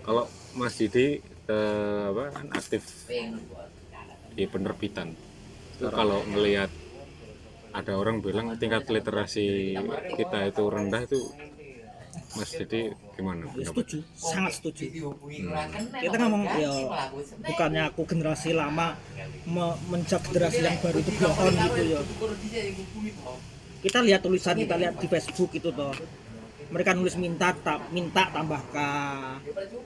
Kalau 0.07 0.25
Mas 0.55 0.75
Didi 0.79 1.19
eh, 1.51 2.05
apa 2.11 2.23
kan 2.33 2.47
aktif 2.55 2.83
di 4.37 4.45
penerbitan. 4.47 5.11
Itu 5.77 5.91
kalau 5.91 6.23
ngelihat 6.31 6.71
ada 7.77 7.93
orang 7.93 8.25
bilang 8.25 8.57
tingkat 8.57 8.89
literasi 8.89 9.77
kita 10.17 10.49
itu 10.49 10.63
rendah 10.65 11.05
itu 11.05 11.21
Mas 12.35 12.51
jadi 12.51 12.81
gimana 13.15 13.47
Ya, 13.55 13.71
setuju. 13.71 14.03
Sangat 14.13 14.59
setuju. 14.59 15.15
Kita 15.97 16.17
ngomong 16.19 16.43
ya 16.59 16.73
bukannya 17.41 17.83
aku 17.89 18.03
generasi 18.05 18.51
lama 18.53 18.99
me- 19.47 19.79
menjak 19.89 20.21
generasi 20.27 20.61
yang 20.61 20.77
baru 20.83 20.99
itu 20.99 21.13
bohong 21.17 21.55
gitu 21.55 21.83
ya. 21.87 22.01
Kita 23.79 23.99
lihat 24.03 24.21
tulisan 24.21 24.59
kita 24.59 24.75
lihat 24.75 24.95
di 24.99 25.07
Facebook 25.07 25.55
itu 25.55 25.71
toh. 25.71 25.95
Mereka 26.67 26.99
nulis 26.99 27.15
minta 27.15 27.55
tak 27.55 27.95
minta 27.95 28.27
tambahkan. 28.35 29.39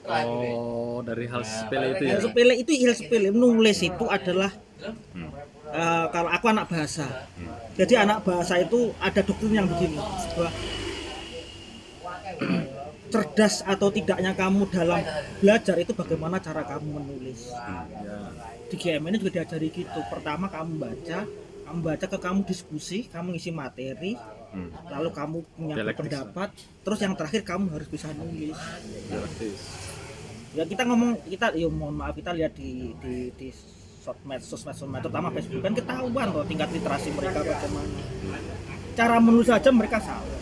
Oh, 0.09 1.05
dari 1.05 1.29
hal 1.29 1.45
sepele 1.45 1.93
itu 1.93 2.03
ya. 2.09 2.17
hal 2.17 2.21
sepele 2.25 2.53
itu 2.57 2.71
hal 2.81 2.93
sepele 2.97 3.29
nulis 3.29 3.77
itu 3.79 4.05
adalah 4.09 4.49
eh, 4.81 6.05
kalau 6.09 6.29
aku 6.33 6.45
anak 6.49 6.65
bahasa. 6.67 7.05
Jadi 7.77 7.93
anak 7.95 8.25
bahasa 8.25 8.57
itu 8.57 8.91
ada 8.97 9.21
doktrin 9.21 9.55
yang 9.55 9.69
begini. 9.69 10.01
Bahwa 10.33 10.49
cerdas 13.11 13.59
atau 13.67 13.91
tidaknya 13.91 14.31
kamu 14.31 14.71
dalam 14.71 15.03
belajar 15.43 15.75
itu 15.77 15.91
bagaimana 15.91 16.39
cara 16.39 16.63
kamu 16.63 16.87
menulis. 17.03 17.51
Di 18.71 18.75
GM 18.79 19.03
ini 19.11 19.19
juga 19.19 19.43
diajari 19.43 19.67
gitu. 19.69 19.99
Pertama 20.07 20.47
kamu 20.47 20.79
baca 20.79 21.19
kamu 21.67 21.79
baca 21.87 22.05
ke 22.07 22.17
kamu 22.19 22.39
diskusi 22.43 23.07
kamu 23.07 23.35
ngisi 23.35 23.51
materi 23.51 24.15
Hmm. 24.51 24.67
lalu 24.91 25.09
kamu 25.15 25.37
punya 25.55 25.75
pendapat. 25.95 26.51
Terus 26.83 26.99
yang 26.99 27.15
terakhir 27.15 27.47
kamu 27.47 27.71
harus 27.71 27.87
bisa 27.87 28.11
nulis. 28.11 28.59
Dialektis. 29.07 29.59
ya 30.51 30.67
kita 30.67 30.83
ngomong 30.83 31.15
kita 31.31 31.55
ya 31.55 31.71
mohon 31.71 31.95
maaf 31.95 32.11
kita 32.11 32.35
lihat 32.35 32.51
di 32.59 32.91
di 32.99 33.31
di 33.39 33.47
sosmed 34.03 34.43
sosmed 34.43 34.75
sosmed 34.75 34.99
terutama 34.99 35.31
Facebook 35.31 35.63
kan 35.63 35.71
ketahuan 35.71 36.27
kok 36.35 36.43
tingkat 36.51 36.67
literasi 36.75 37.15
mereka 37.15 37.39
bagaimana. 37.47 38.03
Cara 38.91 39.15
menulis 39.23 39.47
saja 39.47 39.71
mereka 39.71 40.03
salah 40.03 40.41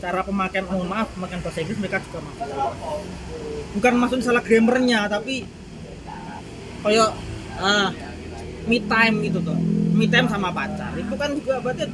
cara 0.00 0.20
pemakaian 0.20 0.64
mohon 0.64 0.88
maaf 0.88 1.08
pemakaian 1.12 1.40
bahasa 1.40 1.60
Inggris 1.60 1.78
mereka 1.78 2.00
juga 2.02 2.18
salah 2.34 2.72
bukan 3.70 3.92
maksudnya 3.94 4.24
salah 4.24 4.42
grammarnya 4.42 5.00
tapi 5.06 5.44
kayak 6.80 7.10
ah 7.56 7.92
me 8.64 8.78
time 8.80 9.16
gitu 9.22 9.38
tuh 9.40 9.58
me 9.92 10.06
time 10.06 10.26
sama 10.26 10.48
pacar 10.50 10.96
itu 10.96 11.14
kan 11.14 11.30
juga 11.36 11.60
berarti 11.60 11.84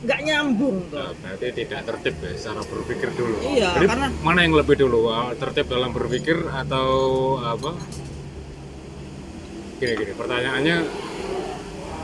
nggak 0.00 0.20
nyambung 0.22 0.76
tuh 0.88 0.96
Nah, 0.96 1.12
berarti 1.14 1.46
tidak 1.54 1.80
tertib 1.84 2.14
ya 2.18 2.32
secara 2.32 2.64
berpikir 2.64 3.08
dulu. 3.12 3.36
Iya, 3.42 3.68
Jadi 3.76 3.84
karena- 3.86 4.12
mana 4.24 4.40
yang 4.40 4.56
lebih 4.56 4.76
dulu? 4.78 5.12
ah, 5.12 5.28
Tertib 5.36 5.68
dalam 5.68 5.92
berpikir 5.92 6.40
atau 6.40 6.88
apa? 7.36 7.76
Gini 9.76 9.92
gini, 9.94 10.12
pertanyaannya 10.12 10.76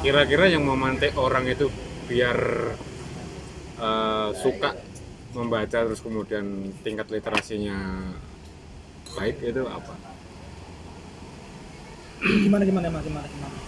kira-kira 0.00 0.44
yang 0.46 0.64
memantik 0.64 1.16
orang 1.16 1.44
itu 1.46 1.72
biar 2.04 2.36
eh, 3.76 4.28
suka 4.34 4.76
membaca 5.37 5.78
terus 5.85 6.00
kemudian 6.00 6.73
tingkat 6.81 7.12
literasinya 7.12 7.76
baik 9.16 9.37
itu 9.45 9.62
apa? 9.69 9.95
gimana 12.16 12.64
gimana 12.64 12.88
mas 12.88 13.05
gimana 13.05 13.28
gimana 13.28 13.59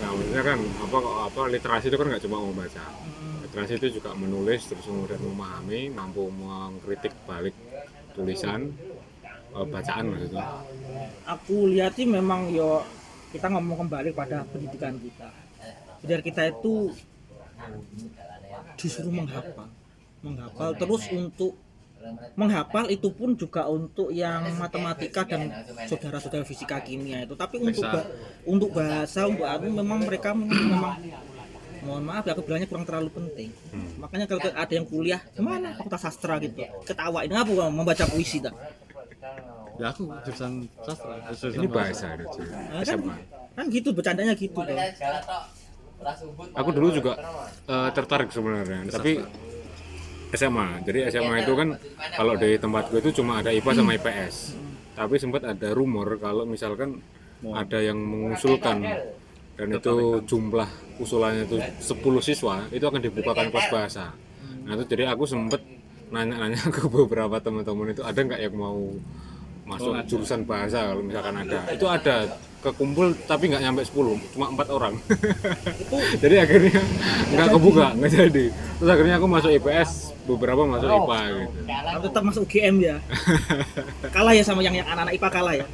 Nah, 0.00 0.16
maksudnya 0.16 0.40
kan 0.40 0.58
apa 0.80 0.98
apa 1.28 1.40
literasi 1.52 1.92
itu 1.92 1.98
kan 2.00 2.08
nggak 2.08 2.24
cuma 2.24 2.40
membaca. 2.40 2.84
Hmm. 2.88 3.44
Literasi 3.44 3.76
itu 3.76 4.00
juga 4.00 4.16
menulis 4.16 4.64
terus 4.64 4.88
kemudian 4.88 5.20
memahami, 5.20 5.92
mampu 5.92 6.24
mengkritik 6.32 7.12
balik 7.28 7.52
tulisan 8.16 8.72
eh, 9.54 9.66
bacaan 9.66 10.04
maksudnya. 10.08 10.44
aku 11.28 11.70
lihat 11.70 11.94
sih 11.94 12.06
memang 12.08 12.50
yo 12.50 12.82
kita 13.30 13.46
ngomong 13.52 13.86
kembali 13.86 14.10
pada 14.10 14.42
pendidikan 14.50 14.98
kita 14.98 15.30
biar 16.02 16.20
kita 16.24 16.50
itu 16.50 16.90
disuruh 18.74 19.12
menghafal 19.12 19.68
menghafal 20.20 20.70
terus 20.76 21.08
untuk 21.10 21.56
menghafal 22.32 22.88
itu 22.88 23.12
pun 23.12 23.36
juga 23.36 23.68
untuk 23.68 24.08
yang 24.08 24.56
matematika 24.56 25.20
dan 25.28 25.52
saudara-saudara 25.84 26.48
fisika 26.48 26.80
kimia 26.80 27.28
itu. 27.28 27.36
Tapi 27.36 27.60
untuk 27.60 27.84
ba- 27.84 28.08
untuk 28.48 28.70
bahasa 28.72 29.28
untuk 29.28 29.44
anu 29.44 29.68
memang 29.68 30.08
mereka 30.08 30.32
memang 30.32 30.96
mohon 31.80 32.04
maaf 32.04 32.24
ya 32.24 32.32
aku 32.36 32.44
bilangnya 32.44 32.68
kurang 32.68 32.84
terlalu 32.84 33.08
penting. 33.12 33.50
Hmm. 33.72 34.00
makanya 34.00 34.28
kalau 34.28 34.40
ada 34.44 34.72
yang 34.72 34.84
kuliah 34.84 35.20
ke 35.20 35.40
mana 35.40 35.76
fakultas 35.76 36.00
sastra 36.04 36.36
gitu? 36.40 36.60
Ketawa 36.84 37.24
ini 37.24 37.32
apa 37.36 37.52
membaca 37.68 38.04
puisi 38.08 38.40
dah 38.40 38.52
Ya 39.80 39.88
aku 39.88 40.12
jurusan 40.28 40.68
sastra. 40.84 41.16
jurusan 41.32 41.56
Ini 41.56 41.68
bahasa 41.72 42.12
ada 42.12 42.24
cuy. 42.28 42.44
Nah, 42.44 42.84
kan, 42.84 42.98
kan 43.56 43.64
gitu 43.72 43.88
bercandanya 43.96 44.36
gitu 44.36 44.52
tuh. 44.60 44.76
Aku 46.52 46.68
dulu 46.72 46.88
juga 46.92 47.12
eh, 47.64 47.88
tertarik 47.96 48.28
sebenarnya, 48.28 48.88
tapi 48.88 49.20
SMA. 50.34 50.82
Jadi 50.86 50.98
SMA 51.10 51.34
itu 51.42 51.52
kan 51.54 51.68
kalau 52.14 52.34
di 52.38 52.56
tempat 52.56 52.90
gue 52.90 53.00
itu 53.02 53.22
cuma 53.22 53.42
ada 53.42 53.50
IPA 53.50 53.70
sama 53.76 53.90
IPS. 53.98 54.34
Tapi 54.94 55.14
sempat 55.16 55.42
ada 55.46 55.68
rumor 55.72 56.18
kalau 56.20 56.44
misalkan 56.44 57.00
ada 57.40 57.78
yang 57.80 57.96
mengusulkan 57.96 58.84
dan 59.56 59.68
itu 59.76 60.24
jumlah 60.24 60.68
usulannya 61.00 61.44
itu 61.44 61.56
10 61.60 62.00
siswa 62.24 62.64
itu 62.72 62.84
akan 62.84 63.00
dibukakan 63.00 63.48
kelas 63.52 63.68
bahasa. 63.68 64.12
Nah 64.64 64.72
itu 64.76 64.84
jadi 64.88 65.12
aku 65.12 65.24
sempat 65.28 65.60
nanya-nanya 66.10 66.68
ke 66.74 66.84
beberapa 66.90 67.38
teman-teman 67.38 67.94
itu 67.94 68.02
ada 68.02 68.18
nggak 68.18 68.40
yang 68.40 68.56
mau 68.56 68.90
masuk 69.70 69.92
Oh, 69.94 70.02
jurusan 70.02 70.42
bahasa 70.42 70.90
kalau 70.90 71.02
misalkan 71.06 71.34
ada. 71.46 71.62
Itu 71.70 71.86
ada 71.86 72.26
kekumpul 72.60 73.14
tapi 73.24 73.54
nggak 73.54 73.62
nyampe 73.62 73.82
10, 73.86 74.18
cuma 74.34 74.50
empat 74.50 74.68
orang. 74.68 74.98
jadi 76.22 76.42
akhirnya 76.44 76.82
nggak 77.30 77.48
kebuka, 77.54 77.86
nggak 77.94 78.10
jadi. 78.10 78.44
Terus 78.50 78.90
akhirnya 78.90 79.14
aku 79.22 79.26
masuk 79.30 79.50
IPS, 79.54 80.09
beberapa 80.36 80.62
masuk 80.66 80.88
IPA 80.88 81.18
gitu. 81.26 81.50
Aku 81.90 82.06
tetap 82.06 82.22
masuk 82.22 82.42
UGM 82.46 82.76
ya. 82.78 82.96
Kalah 84.14 84.32
ya 84.34 84.42
sama 84.42 84.60
yang 84.60 84.74
yang 84.74 84.86
anak-anak 84.86 85.14
IPA 85.16 85.28
kalah 85.30 85.54
ya. 85.56 85.66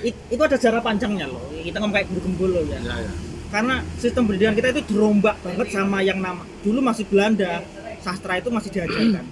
It- 0.00 0.22
itu 0.28 0.42
ada 0.42 0.56
jarak 0.56 0.82
panjangnya 0.82 1.26
loh. 1.28 1.42
Kita 1.52 1.76
ngomong 1.78 1.94
kayak 1.94 2.06
guru 2.10 2.20
gembul 2.24 2.50
loh 2.56 2.64
ya. 2.66 2.78
Ya, 2.80 2.96
ya. 3.04 3.12
karena 3.50 3.74
sistem 3.98 4.30
pendidikan 4.30 4.54
kita 4.54 4.68
itu 4.70 4.82
dirombak 4.94 5.36
banget 5.42 5.68
sama 5.74 5.98
yang 6.00 6.18
nama. 6.22 6.42
Dulu 6.62 6.78
masih 6.80 7.04
Belanda. 7.06 7.62
Sastra 8.00 8.40
itu 8.40 8.48
masih 8.48 8.70
diajarkan. 8.72 9.24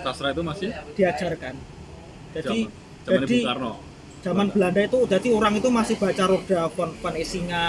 Sastra 0.00 0.28
itu 0.32 0.40
masih? 0.40 0.68
Diajarkan. 0.96 1.54
Jadi 2.32 2.58
zaman 3.04 3.20
jadi 3.26 3.26
Bung 3.28 3.44
Karno. 3.44 3.72
Zaman 4.20 4.46
Belanda 4.52 4.80
itu 4.84 4.98
jadi 5.08 5.28
orang 5.32 5.52
itu 5.56 5.68
masih 5.72 5.96
baca 5.96 6.22
Roda 6.28 6.60
von 6.76 6.90
von 7.00 7.14
Esinga 7.16 7.68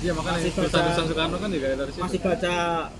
Iya 0.00 0.12
makanya 0.16 0.40
masih 0.40 0.52
baca 0.56 0.78
Soekarno 0.96 1.36
kan 1.36 1.48
juga 1.52 1.66
dari 1.76 1.90
situ. 1.92 2.02
masih 2.02 2.18
baca 2.24 2.54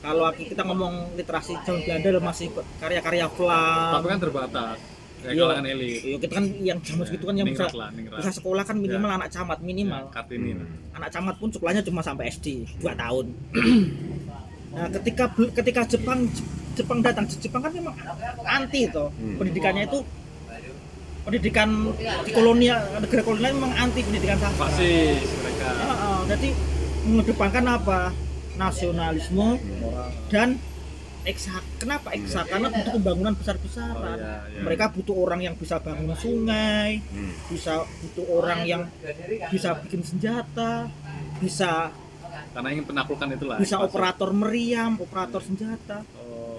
kalau 0.04 0.28
kita 0.36 0.62
ngomong 0.68 0.94
literasi 1.16 1.52
zaman 1.64 1.80
Belanda 1.88 2.20
masih 2.20 2.46
karya-karya 2.78 3.26
Flam 3.32 3.90
Tapi 3.96 4.06
kan 4.12 4.20
terbatas. 4.20 4.76
Ya 5.22 5.30
Iya. 5.30 5.42
kalangan 5.46 5.66
elit. 5.70 6.00
Iya, 6.02 6.16
kita 6.18 6.32
kan 6.34 6.44
yang 6.66 6.78
zaman 6.82 7.04
segitu 7.06 7.24
kan 7.30 7.34
yang 7.38 7.46
bisa 7.46 7.70
lah, 7.78 7.94
bisa 7.94 8.30
sekolah 8.34 8.66
kan 8.66 8.74
minimal 8.74 9.06
anak 9.06 9.30
camat 9.30 9.58
minimal. 9.62 10.10
Ya, 10.10 10.10
Kartini. 10.10 10.50
Anak 10.98 11.10
camat 11.14 11.34
pun 11.38 11.48
sekolahnya 11.54 11.82
cuma 11.86 12.02
sampai 12.02 12.26
SD 12.26 12.66
2 12.82 12.90
tahun. 12.98 13.30
nah, 14.74 14.90
ketika 14.98 15.30
ketika 15.62 15.86
Jepang 15.86 16.26
Jepang 16.74 16.98
datang, 17.06 17.24
Jepang 17.38 17.62
kan 17.62 17.70
memang 17.70 17.94
anti 18.42 18.90
toh. 18.90 19.14
Hmm. 19.14 19.38
Pendidikannya 19.38 19.86
itu 19.86 20.02
pendidikan 21.22 21.68
di 22.22 22.30
kolonial 22.30 22.78
negara 22.98 23.22
kolonial 23.22 23.52
memang 23.54 23.72
anti 23.76 24.00
pendidikan 24.00 24.36
sastra. 24.36 24.66
Fasis 24.66 25.22
mereka. 25.38 25.68
Heeh, 25.72 26.18
jadi 26.28 26.48
mengedepankan 27.04 27.64
apa? 27.68 28.00
Nasionalisme 28.52 29.48
dan 30.28 30.58
eksak. 31.22 31.62
Kenapa 31.78 32.10
eksak? 32.12 32.46
Karena 32.48 32.68
butuh 32.68 32.92
pembangunan 32.92 33.32
besar-besaran. 33.32 33.94
Oh, 33.94 34.18
iya, 34.18 34.34
iya. 34.44 34.60
Mereka 34.60 34.84
butuh 34.90 35.14
orang 35.16 35.40
yang 35.40 35.54
bisa 35.54 35.78
bangun 35.78 36.12
sungai, 36.14 36.98
Hmm. 37.00 37.32
bisa 37.46 37.72
butuh 38.00 38.26
orang 38.32 38.60
yang 38.64 38.82
bisa 39.48 39.78
bikin 39.78 40.02
senjata, 40.02 40.90
bisa 41.38 41.94
Karena 42.52 42.68
ingin 42.68 42.84
penaklukan 42.84 43.28
itulah. 43.30 43.56
bisa 43.56 43.78
Fasis. 43.78 43.86
operator 43.88 44.30
meriam, 44.30 44.98
operator 44.98 45.40
senjata. 45.40 46.02
Oh. 46.18 46.58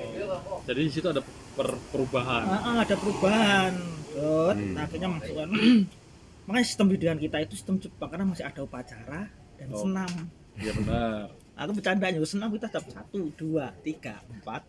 Jadi 0.64 0.80
di 0.82 0.92
situ 0.92 1.06
ada 1.06 1.22
per- 1.54 1.82
perubahan. 1.92 2.44
Ah, 2.48 2.62
ah, 2.64 2.78
ada 2.82 2.96
perubahan. 2.96 3.74
Dot, 4.14 4.56
Hmm. 4.56 4.76
akhirnya 4.78 5.10
masukkan. 5.10 5.50
Makanya 6.46 6.66
sistem 6.66 6.86
pendidikan 6.88 7.18
kita 7.18 7.38
itu 7.40 7.54
sistem 7.56 7.76
Jepang 7.78 8.10
karena 8.10 8.26
masih 8.26 8.44
ada 8.44 8.60
upacara 8.60 9.22
dan 9.56 9.68
Oh. 9.70 9.80
senam. 9.80 10.12
Iya 10.54 10.72
benar. 10.76 11.32
Aku 11.56 11.72
bercanda 11.72 12.08
juga 12.10 12.28
senam 12.28 12.50
kita 12.50 12.68
dapat 12.68 12.92
satu, 12.92 13.20
dua, 13.34 13.72
tiga, 13.80 14.20
empat. 14.28 14.62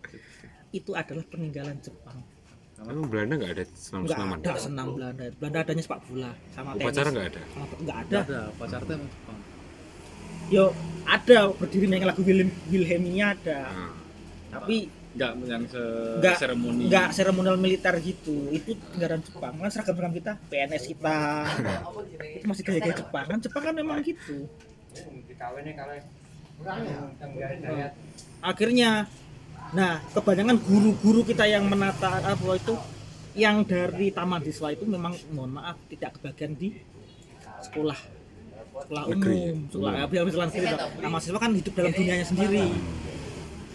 Itu 0.70 0.92
adalah 0.92 1.24
peninggalan 1.26 1.76
Jepang. 1.78 2.20
Emang 2.76 3.06
Belanda 3.06 3.34
nggak 3.36 3.52
ada 3.52 3.64
Enggak 3.64 3.78
senam-senaman? 3.78 4.36
ada 4.38 4.52
senam 4.56 4.86
Belanda. 4.92 5.24
Belanda 5.32 5.58
adanya 5.62 5.82
sepak 5.82 6.00
bola 6.04 6.30
sama 6.50 6.68
tenis. 6.70 6.84
Upacara 6.84 7.08
nggak 7.08 7.26
ada? 7.26 7.40
Nggak 7.40 7.68
Nggak 7.80 7.98
ada. 8.02 8.18
ada 8.20 8.40
pacar 8.52 8.80
teh 8.82 8.94
emang 8.94 9.10
Jepang. 9.10 9.38
Yo 10.46 10.64
ada 11.06 11.38
berdiri 11.50 11.86
dengan 11.86 12.06
lagu 12.06 12.20
Wilhelm 12.20 12.50
Wilhelmina 12.68 13.26
ada. 13.32 13.60
Nah, 13.64 13.92
Tapi 14.52 14.76
nggak 15.14 15.32
yang 15.46 15.62
se 15.70 15.82
Nggak- 16.18 16.38
seremoni. 16.38 16.82
nggak 16.90 17.08
seremonial 17.14 17.56
militer 17.56 17.94
gitu. 18.02 18.50
Itu 18.50 18.74
negara 18.92 19.14
Jepang. 19.18 19.52
Kan 19.56 19.70
seragam 19.70 19.94
seragam 19.94 20.12
kita 20.12 20.32
PNS 20.50 20.84
kita. 20.90 21.16
Itu 22.38 22.44
masih 22.44 22.62
gaya 22.66 22.80
gaya 22.82 22.94
Jepang. 22.98 23.24
Kan 23.30 23.38
Jepang 23.38 23.62
kan 23.62 23.74
memang 23.74 23.98
gitu. 24.02 24.50
Akhirnya 28.42 29.06
nah 29.74 29.98
kebanyakan 30.14 30.60
guru-guru 30.60 31.24
kita 31.24 31.46
yang 31.46 31.66
menata 31.66 32.22
apa 32.22 32.54
itu 32.54 32.74
yang 33.34 33.66
dari 33.66 34.14
taman 34.14 34.38
siswa 34.44 34.70
itu 34.70 34.86
memang 34.86 35.10
mohon 35.34 35.58
maaf 35.58 35.74
tidak 35.90 36.14
kebagian 36.18 36.54
di 36.54 36.74
sekolah. 37.62 37.98
Sekolah 38.74 39.02
umum 39.06 39.70
sekolah 39.70 39.90
ya, 39.94 40.04
biar 40.10 40.22
sekolah 40.26 40.48
negeri 40.50 40.66
nah 40.98 41.08
mahasiswa 41.08 41.38
kan 41.38 41.54
hidup 41.54 41.72
dalam 41.72 41.92
dunianya 41.94 42.26
sendiri 42.26 42.66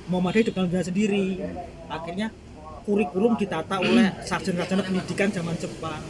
Muhammadiyah 0.09 0.51
dalam 0.51 0.67
dunia 0.73 0.85
sendiri 0.85 1.25
akhirnya 1.87 2.27
kurikulum 2.83 3.37
ditata 3.37 3.77
oleh 3.77 4.09
sarjana-sarjana 4.25 4.81
pendidikan 4.81 5.29
zaman 5.29 5.55
Jepang 5.61 6.01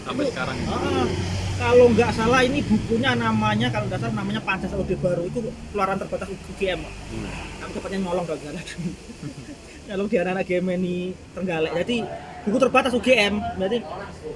sampai 0.00 0.24
sekarang 0.32 0.58
Ah, 0.66 1.06
kalau 1.60 1.86
nggak 1.92 2.10
salah 2.16 2.40
ini 2.40 2.64
bukunya 2.64 3.12
namanya 3.12 3.68
kalau 3.68 3.84
nggak 3.84 4.00
salah 4.00 4.16
namanya 4.16 4.40
Pancasila 4.40 4.80
Ode 4.80 4.96
Baru 4.96 5.28
itu 5.28 5.44
keluaran 5.72 6.00
terbatas 6.00 6.32
UGM. 6.32 6.80
Hmm. 6.80 7.28
Aku 7.68 7.70
cepatnya 7.76 7.98
nyolong 8.00 8.24
kalau 8.24 8.40
nggak 8.40 8.48
salah. 8.56 8.64
nyolong 9.92 10.08
di 10.08 10.16
anak-anak 10.16 10.44
GM 10.48 10.66
ini 10.80 10.96
Trenggalek. 11.36 11.72
Jadi 11.84 11.96
buku 12.48 12.56
terbatas 12.56 12.92
UGM. 12.96 13.34
Berarti 13.60 13.78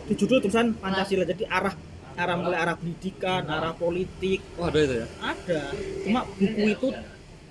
di 0.04 0.14
judul 0.20 0.38
tulisan 0.44 0.76
Pancasila. 0.76 1.24
Jadi 1.24 1.48
arah 1.48 1.72
arah 2.14 2.36
mulai 2.38 2.58
arah 2.60 2.74
pendidikan, 2.76 3.42
arah 3.48 3.74
politik 3.74 4.38
oh 4.60 4.70
ada 4.70 4.78
itu 4.78 4.94
ya 5.02 5.06
ada. 5.18 5.60
Cuma 6.06 6.20
buku 6.28 6.62
itu 6.70 6.88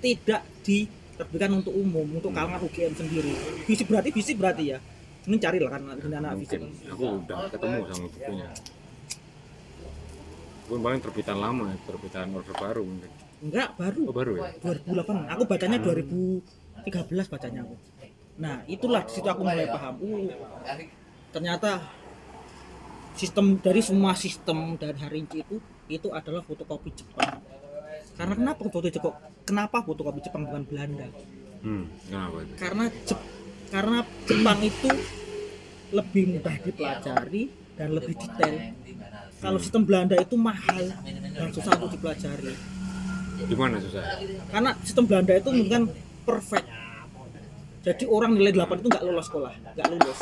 tidak 0.04 0.44
diterbitkan 0.60 1.64
untuk 1.64 1.72
umum, 1.72 2.04
untuk 2.20 2.28
kalangan 2.36 2.60
UGM 2.60 2.92
sendiri. 2.92 3.32
Fisik 3.64 3.88
berarti 3.88 4.10
fisik 4.12 4.36
berarti 4.36 4.76
ya. 4.76 4.78
Ini 5.24 5.40
carilah 5.40 5.70
kan 5.72 5.80
anak 5.88 6.36
fisik. 6.44 6.60
aku 6.92 7.24
udah 7.24 7.48
ketemu 7.48 7.80
sama 7.88 8.06
bukunya 8.12 8.48
pun 10.64 10.80
paling 10.80 11.00
terbitan 11.00 11.36
lama 11.36 11.64
ya 11.68 11.76
terbitan 11.84 12.26
order 12.32 12.54
baru 12.56 12.82
mungkin. 12.88 13.10
Enggak, 13.44 13.68
baru. 13.76 14.02
oh 14.08 14.14
baru 14.16 14.32
ya? 14.40 14.48
2008 14.64 15.32
aku 15.36 15.42
bacanya 15.44 15.78
2013 15.84 17.28
bacanya 17.28 17.60
aku. 17.68 17.76
Nah 18.40 18.56
itulah 18.64 19.02
di 19.04 19.12
situ 19.12 19.28
aku 19.28 19.44
mulai 19.44 19.68
paham. 19.68 19.94
Uh, 20.00 20.32
ternyata 21.28 21.84
sistem 23.12 23.60
dari 23.60 23.84
semua 23.84 24.16
sistem 24.16 24.80
dari 24.80 24.96
Harinci 24.96 25.44
itu 25.44 25.56
itu 25.92 26.08
adalah 26.08 26.40
fotokopi 26.40 26.96
Jepang 26.96 27.44
karena 28.14 28.34
kenapa 28.38 28.60
fotokopi 28.66 28.90
Jepang? 28.94 29.14
Kenapa 29.44 29.76
fotokopi 29.82 30.20
Jepang 30.22 30.42
bukan 30.46 30.62
Belanda? 30.66 31.06
Hmm 31.64 31.84
kenapa 32.06 32.36
itu? 32.44 32.52
Karena 32.60 32.84
Jep- 33.08 33.28
karena 33.74 33.98
Jepang 34.26 34.58
itu 34.62 34.90
lebih 35.94 36.24
mudah 36.38 36.56
dipelajari 36.62 37.42
dan 37.74 37.88
lebih 37.90 38.14
detail. 38.14 38.56
Kalau 39.42 39.58
sistem 39.60 39.82
Belanda 39.84 40.16
itu 40.16 40.34
mahal 40.38 40.94
dan 41.34 41.48
susah 41.52 41.72
untuk 41.76 41.98
dipelajari. 41.98 42.54
Di 43.44 43.56
mana 43.58 43.76
susah? 43.82 44.02
Karena 44.48 44.70
sistem 44.86 45.04
Belanda 45.10 45.32
itu 45.36 45.50
kan 45.68 45.82
perfect. 46.24 46.66
Jadi 47.84 48.04
orang 48.08 48.32
nilai 48.32 48.56
8 48.56 48.80
itu 48.80 48.88
nggak 48.88 49.04
lulus 49.04 49.26
sekolah 49.28 49.52
nggak 49.76 49.88
lulus. 49.92 50.20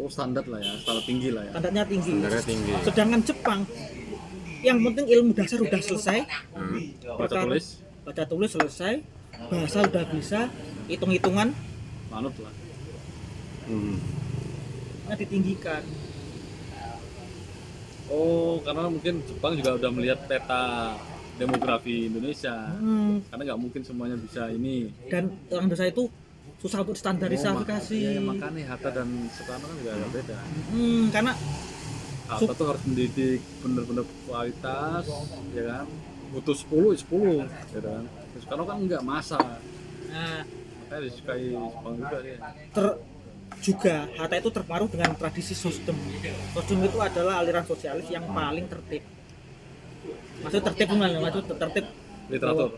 Oh 0.00 0.08
standar 0.08 0.44
lah 0.48 0.60
ya 0.60 0.72
standar 0.80 1.04
tinggi 1.08 1.28
lah 1.32 1.42
ya. 1.48 1.52
Standarnya 1.56 1.84
tinggi. 1.88 2.12
Standarnya 2.12 2.44
tinggi. 2.44 2.70
Sedangkan 2.84 3.20
Jepang 3.24 3.60
yang 4.62 4.78
penting 4.82 5.06
ilmu 5.08 5.30
dasar 5.32 5.58
udah 5.58 5.80
selesai. 5.80 6.18
Hmm. 6.52 6.78
baca 7.16 7.34
tulis. 7.42 7.66
baca 8.02 8.22
tulis 8.24 8.50
selesai. 8.50 8.94
Bahasa 9.48 9.78
udah 9.82 10.04
bisa. 10.08 10.40
Hitung-hitungan. 10.86 11.54
Manut 12.08 12.34
lah. 12.38 12.52
Hmm. 13.64 13.96
nah 15.06 15.14
ditinggikan. 15.14 15.82
Oh 18.10 18.58
karena 18.62 18.90
mungkin 18.90 19.22
Jepang 19.22 19.54
juga 19.54 19.78
udah 19.78 19.90
melihat 19.90 20.18
peta 20.26 20.98
demografi 21.38 22.10
Indonesia. 22.10 22.74
Hmm, 22.74 23.22
karena 23.26 23.42
nggak 23.48 23.60
mungkin 23.60 23.82
semuanya 23.86 24.18
bisa 24.18 24.50
ini. 24.50 24.90
Dan 25.06 25.30
orang 25.48 25.70
desa 25.70 25.86
itu 25.86 26.10
susah 26.60 26.84
untuk 26.84 26.92
Oh, 26.92 27.00
standarisasi. 27.00 27.56
mak- 27.56 27.88
ya, 27.88 28.20
makanya 28.20 28.62
Hatta 28.68 28.90
dan 28.92 29.08
Soekarno 29.32 29.64
kan 29.64 29.76
juga 29.78 29.90
agak 29.96 30.10
beda. 30.12 30.38
Hmm, 30.68 31.04
karena 31.08 31.32
Hatta 32.30 32.52
tuh 32.54 32.66
harus 32.70 32.82
mendidik 32.86 33.42
bener-bener 33.58 34.06
kualitas 34.24 35.04
ya 35.50 35.62
kan? 35.66 35.86
Butuh 36.30 36.54
10 36.54 36.94
10 36.94 37.42
ya 37.74 37.80
kan? 37.82 38.02
Terus 38.06 38.42
Soekarno 38.46 38.64
kan 38.70 38.76
enggak 38.78 39.02
masa 39.02 39.38
nah, 40.10 40.42
makanya 40.86 41.02
disukai 41.06 41.50
Jepang 41.50 41.94
juga 41.98 42.18
dia. 42.22 42.38
Ter 42.70 42.86
juga 43.60 43.96
Hatta 44.14 44.34
itu 44.38 44.50
terpengaruh 44.54 44.88
dengan 44.88 45.10
tradisi 45.18 45.54
sosdem. 45.58 45.98
Sosdem 46.54 46.86
itu 46.86 46.98
adalah 47.02 47.42
aliran 47.42 47.66
sosialis 47.66 48.06
yang 48.06 48.24
paling 48.30 48.70
tertib. 48.70 49.02
Maksudnya 50.40 50.64
tertib 50.72 50.86
bukan, 50.94 51.10
maksud 51.20 51.44
tertib. 51.50 51.84
Literatur. 52.30 52.70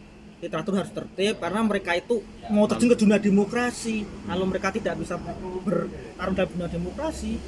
Literatur 0.43 0.75
harus 0.75 0.91
tertib 0.91 1.35
karena 1.39 1.61
mereka 1.63 1.95
itu 1.95 2.19
mau 2.51 2.67
terjun 2.67 2.91
ke 2.91 2.99
dunia 2.99 3.21
demokrasi. 3.23 4.03
Kalau 4.27 4.45
mereka 4.49 4.75
tidak 4.75 4.99
bisa 4.99 5.15
bertarung 5.63 6.35
dalam 6.35 6.51
dunia 6.51 6.69
demokrasi, 6.73 7.39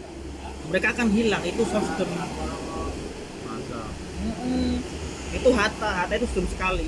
mereka 0.70 0.86
akan 0.96 1.08
hilang. 1.12 1.42
Itu 1.44 1.62
sosdem. 1.68 2.08
masa 3.44 3.80
Mm-mm. 4.24 4.80
Itu 5.34 5.48
Hatta, 5.52 5.90
Hatta 6.04 6.14
itu 6.16 6.26
sosdem 6.30 6.46
sekali. 6.48 6.86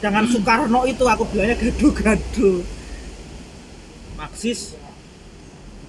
Dengan 0.00 0.24
Soekarno 0.28 0.80
itu 0.84 1.04
aku 1.08 1.24
bilangnya 1.32 1.56
gaduh-gaduh. 1.56 2.60
Marxis 4.20 4.76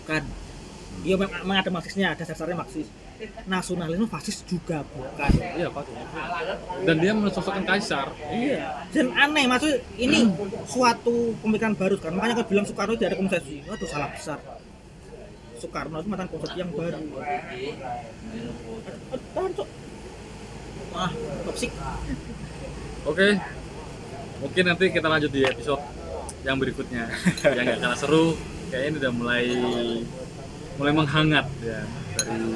bukan. 0.02 0.24
Iya 1.06 1.16
memang 1.20 1.58
ada 1.60 1.72
Marxisnya, 1.74 2.16
ada 2.16 2.24
dasarnya 2.24 2.58
Marxis. 2.58 2.88
Nasionalisme 3.48 4.12
fasis 4.12 4.44
juga 4.44 4.84
bukan. 4.92 5.32
iya 5.56 5.72
pak 5.72 5.88
dan 6.84 6.96
dia 7.00 7.16
mensosokkan 7.16 7.64
kaisar 7.64 8.12
Iya. 8.28 8.84
Dan 8.92 9.16
aneh 9.16 9.48
maksud 9.48 9.72
ini 9.96 10.28
suatu 10.68 11.32
pemikiran 11.40 11.80
baru 11.80 11.96
kan. 11.96 12.12
Makanya 12.12 12.44
aku 12.44 12.52
bilang 12.52 12.68
Soekarno 12.68 13.00
tidak 13.00 13.16
ada 13.16 13.20
konsepsi. 13.24 13.64
Waduh 13.64 13.88
salah 13.88 14.12
besar. 14.12 14.40
Soekarno 15.66 15.98
itu 15.98 16.10
mantan 16.14 16.30
konsepsi 16.30 16.62
yang 16.62 16.70
baru. 16.78 17.02
Tahan, 19.34 19.52
Cok. 19.58 19.70
Wah, 20.94 21.12
toksik. 21.50 21.72
oke 23.04 23.28
mungkin 24.40 24.64
nanti 24.64 24.86
kita 24.96 25.08
lanjut 25.12 25.28
di 25.28 25.44
episode 25.44 25.84
yang 26.48 26.56
berikutnya 26.56 27.12
yang 27.58 27.66
nggak 27.68 27.84
kalah 27.84 28.00
seru 28.00 28.34
kayaknya 28.72 28.88
ini 28.88 28.98
udah 29.04 29.12
mulai 29.12 29.44
mulai 30.80 30.94
menghangat 30.96 31.46
ya 31.60 31.84
dari 32.16 32.48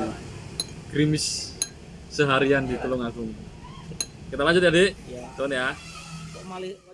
gerimis 0.89 1.51
seharian 2.07 2.63
di 2.63 2.79
Tulungagung 2.79 3.35
kita 4.31 4.41
lanjut 4.41 4.61
ya 4.63 4.71
dik 4.71 4.91
Ya. 5.09 5.25
Tuan 5.35 5.51
ya 5.51 5.67
Kok 6.33 6.43
malah 6.47 6.88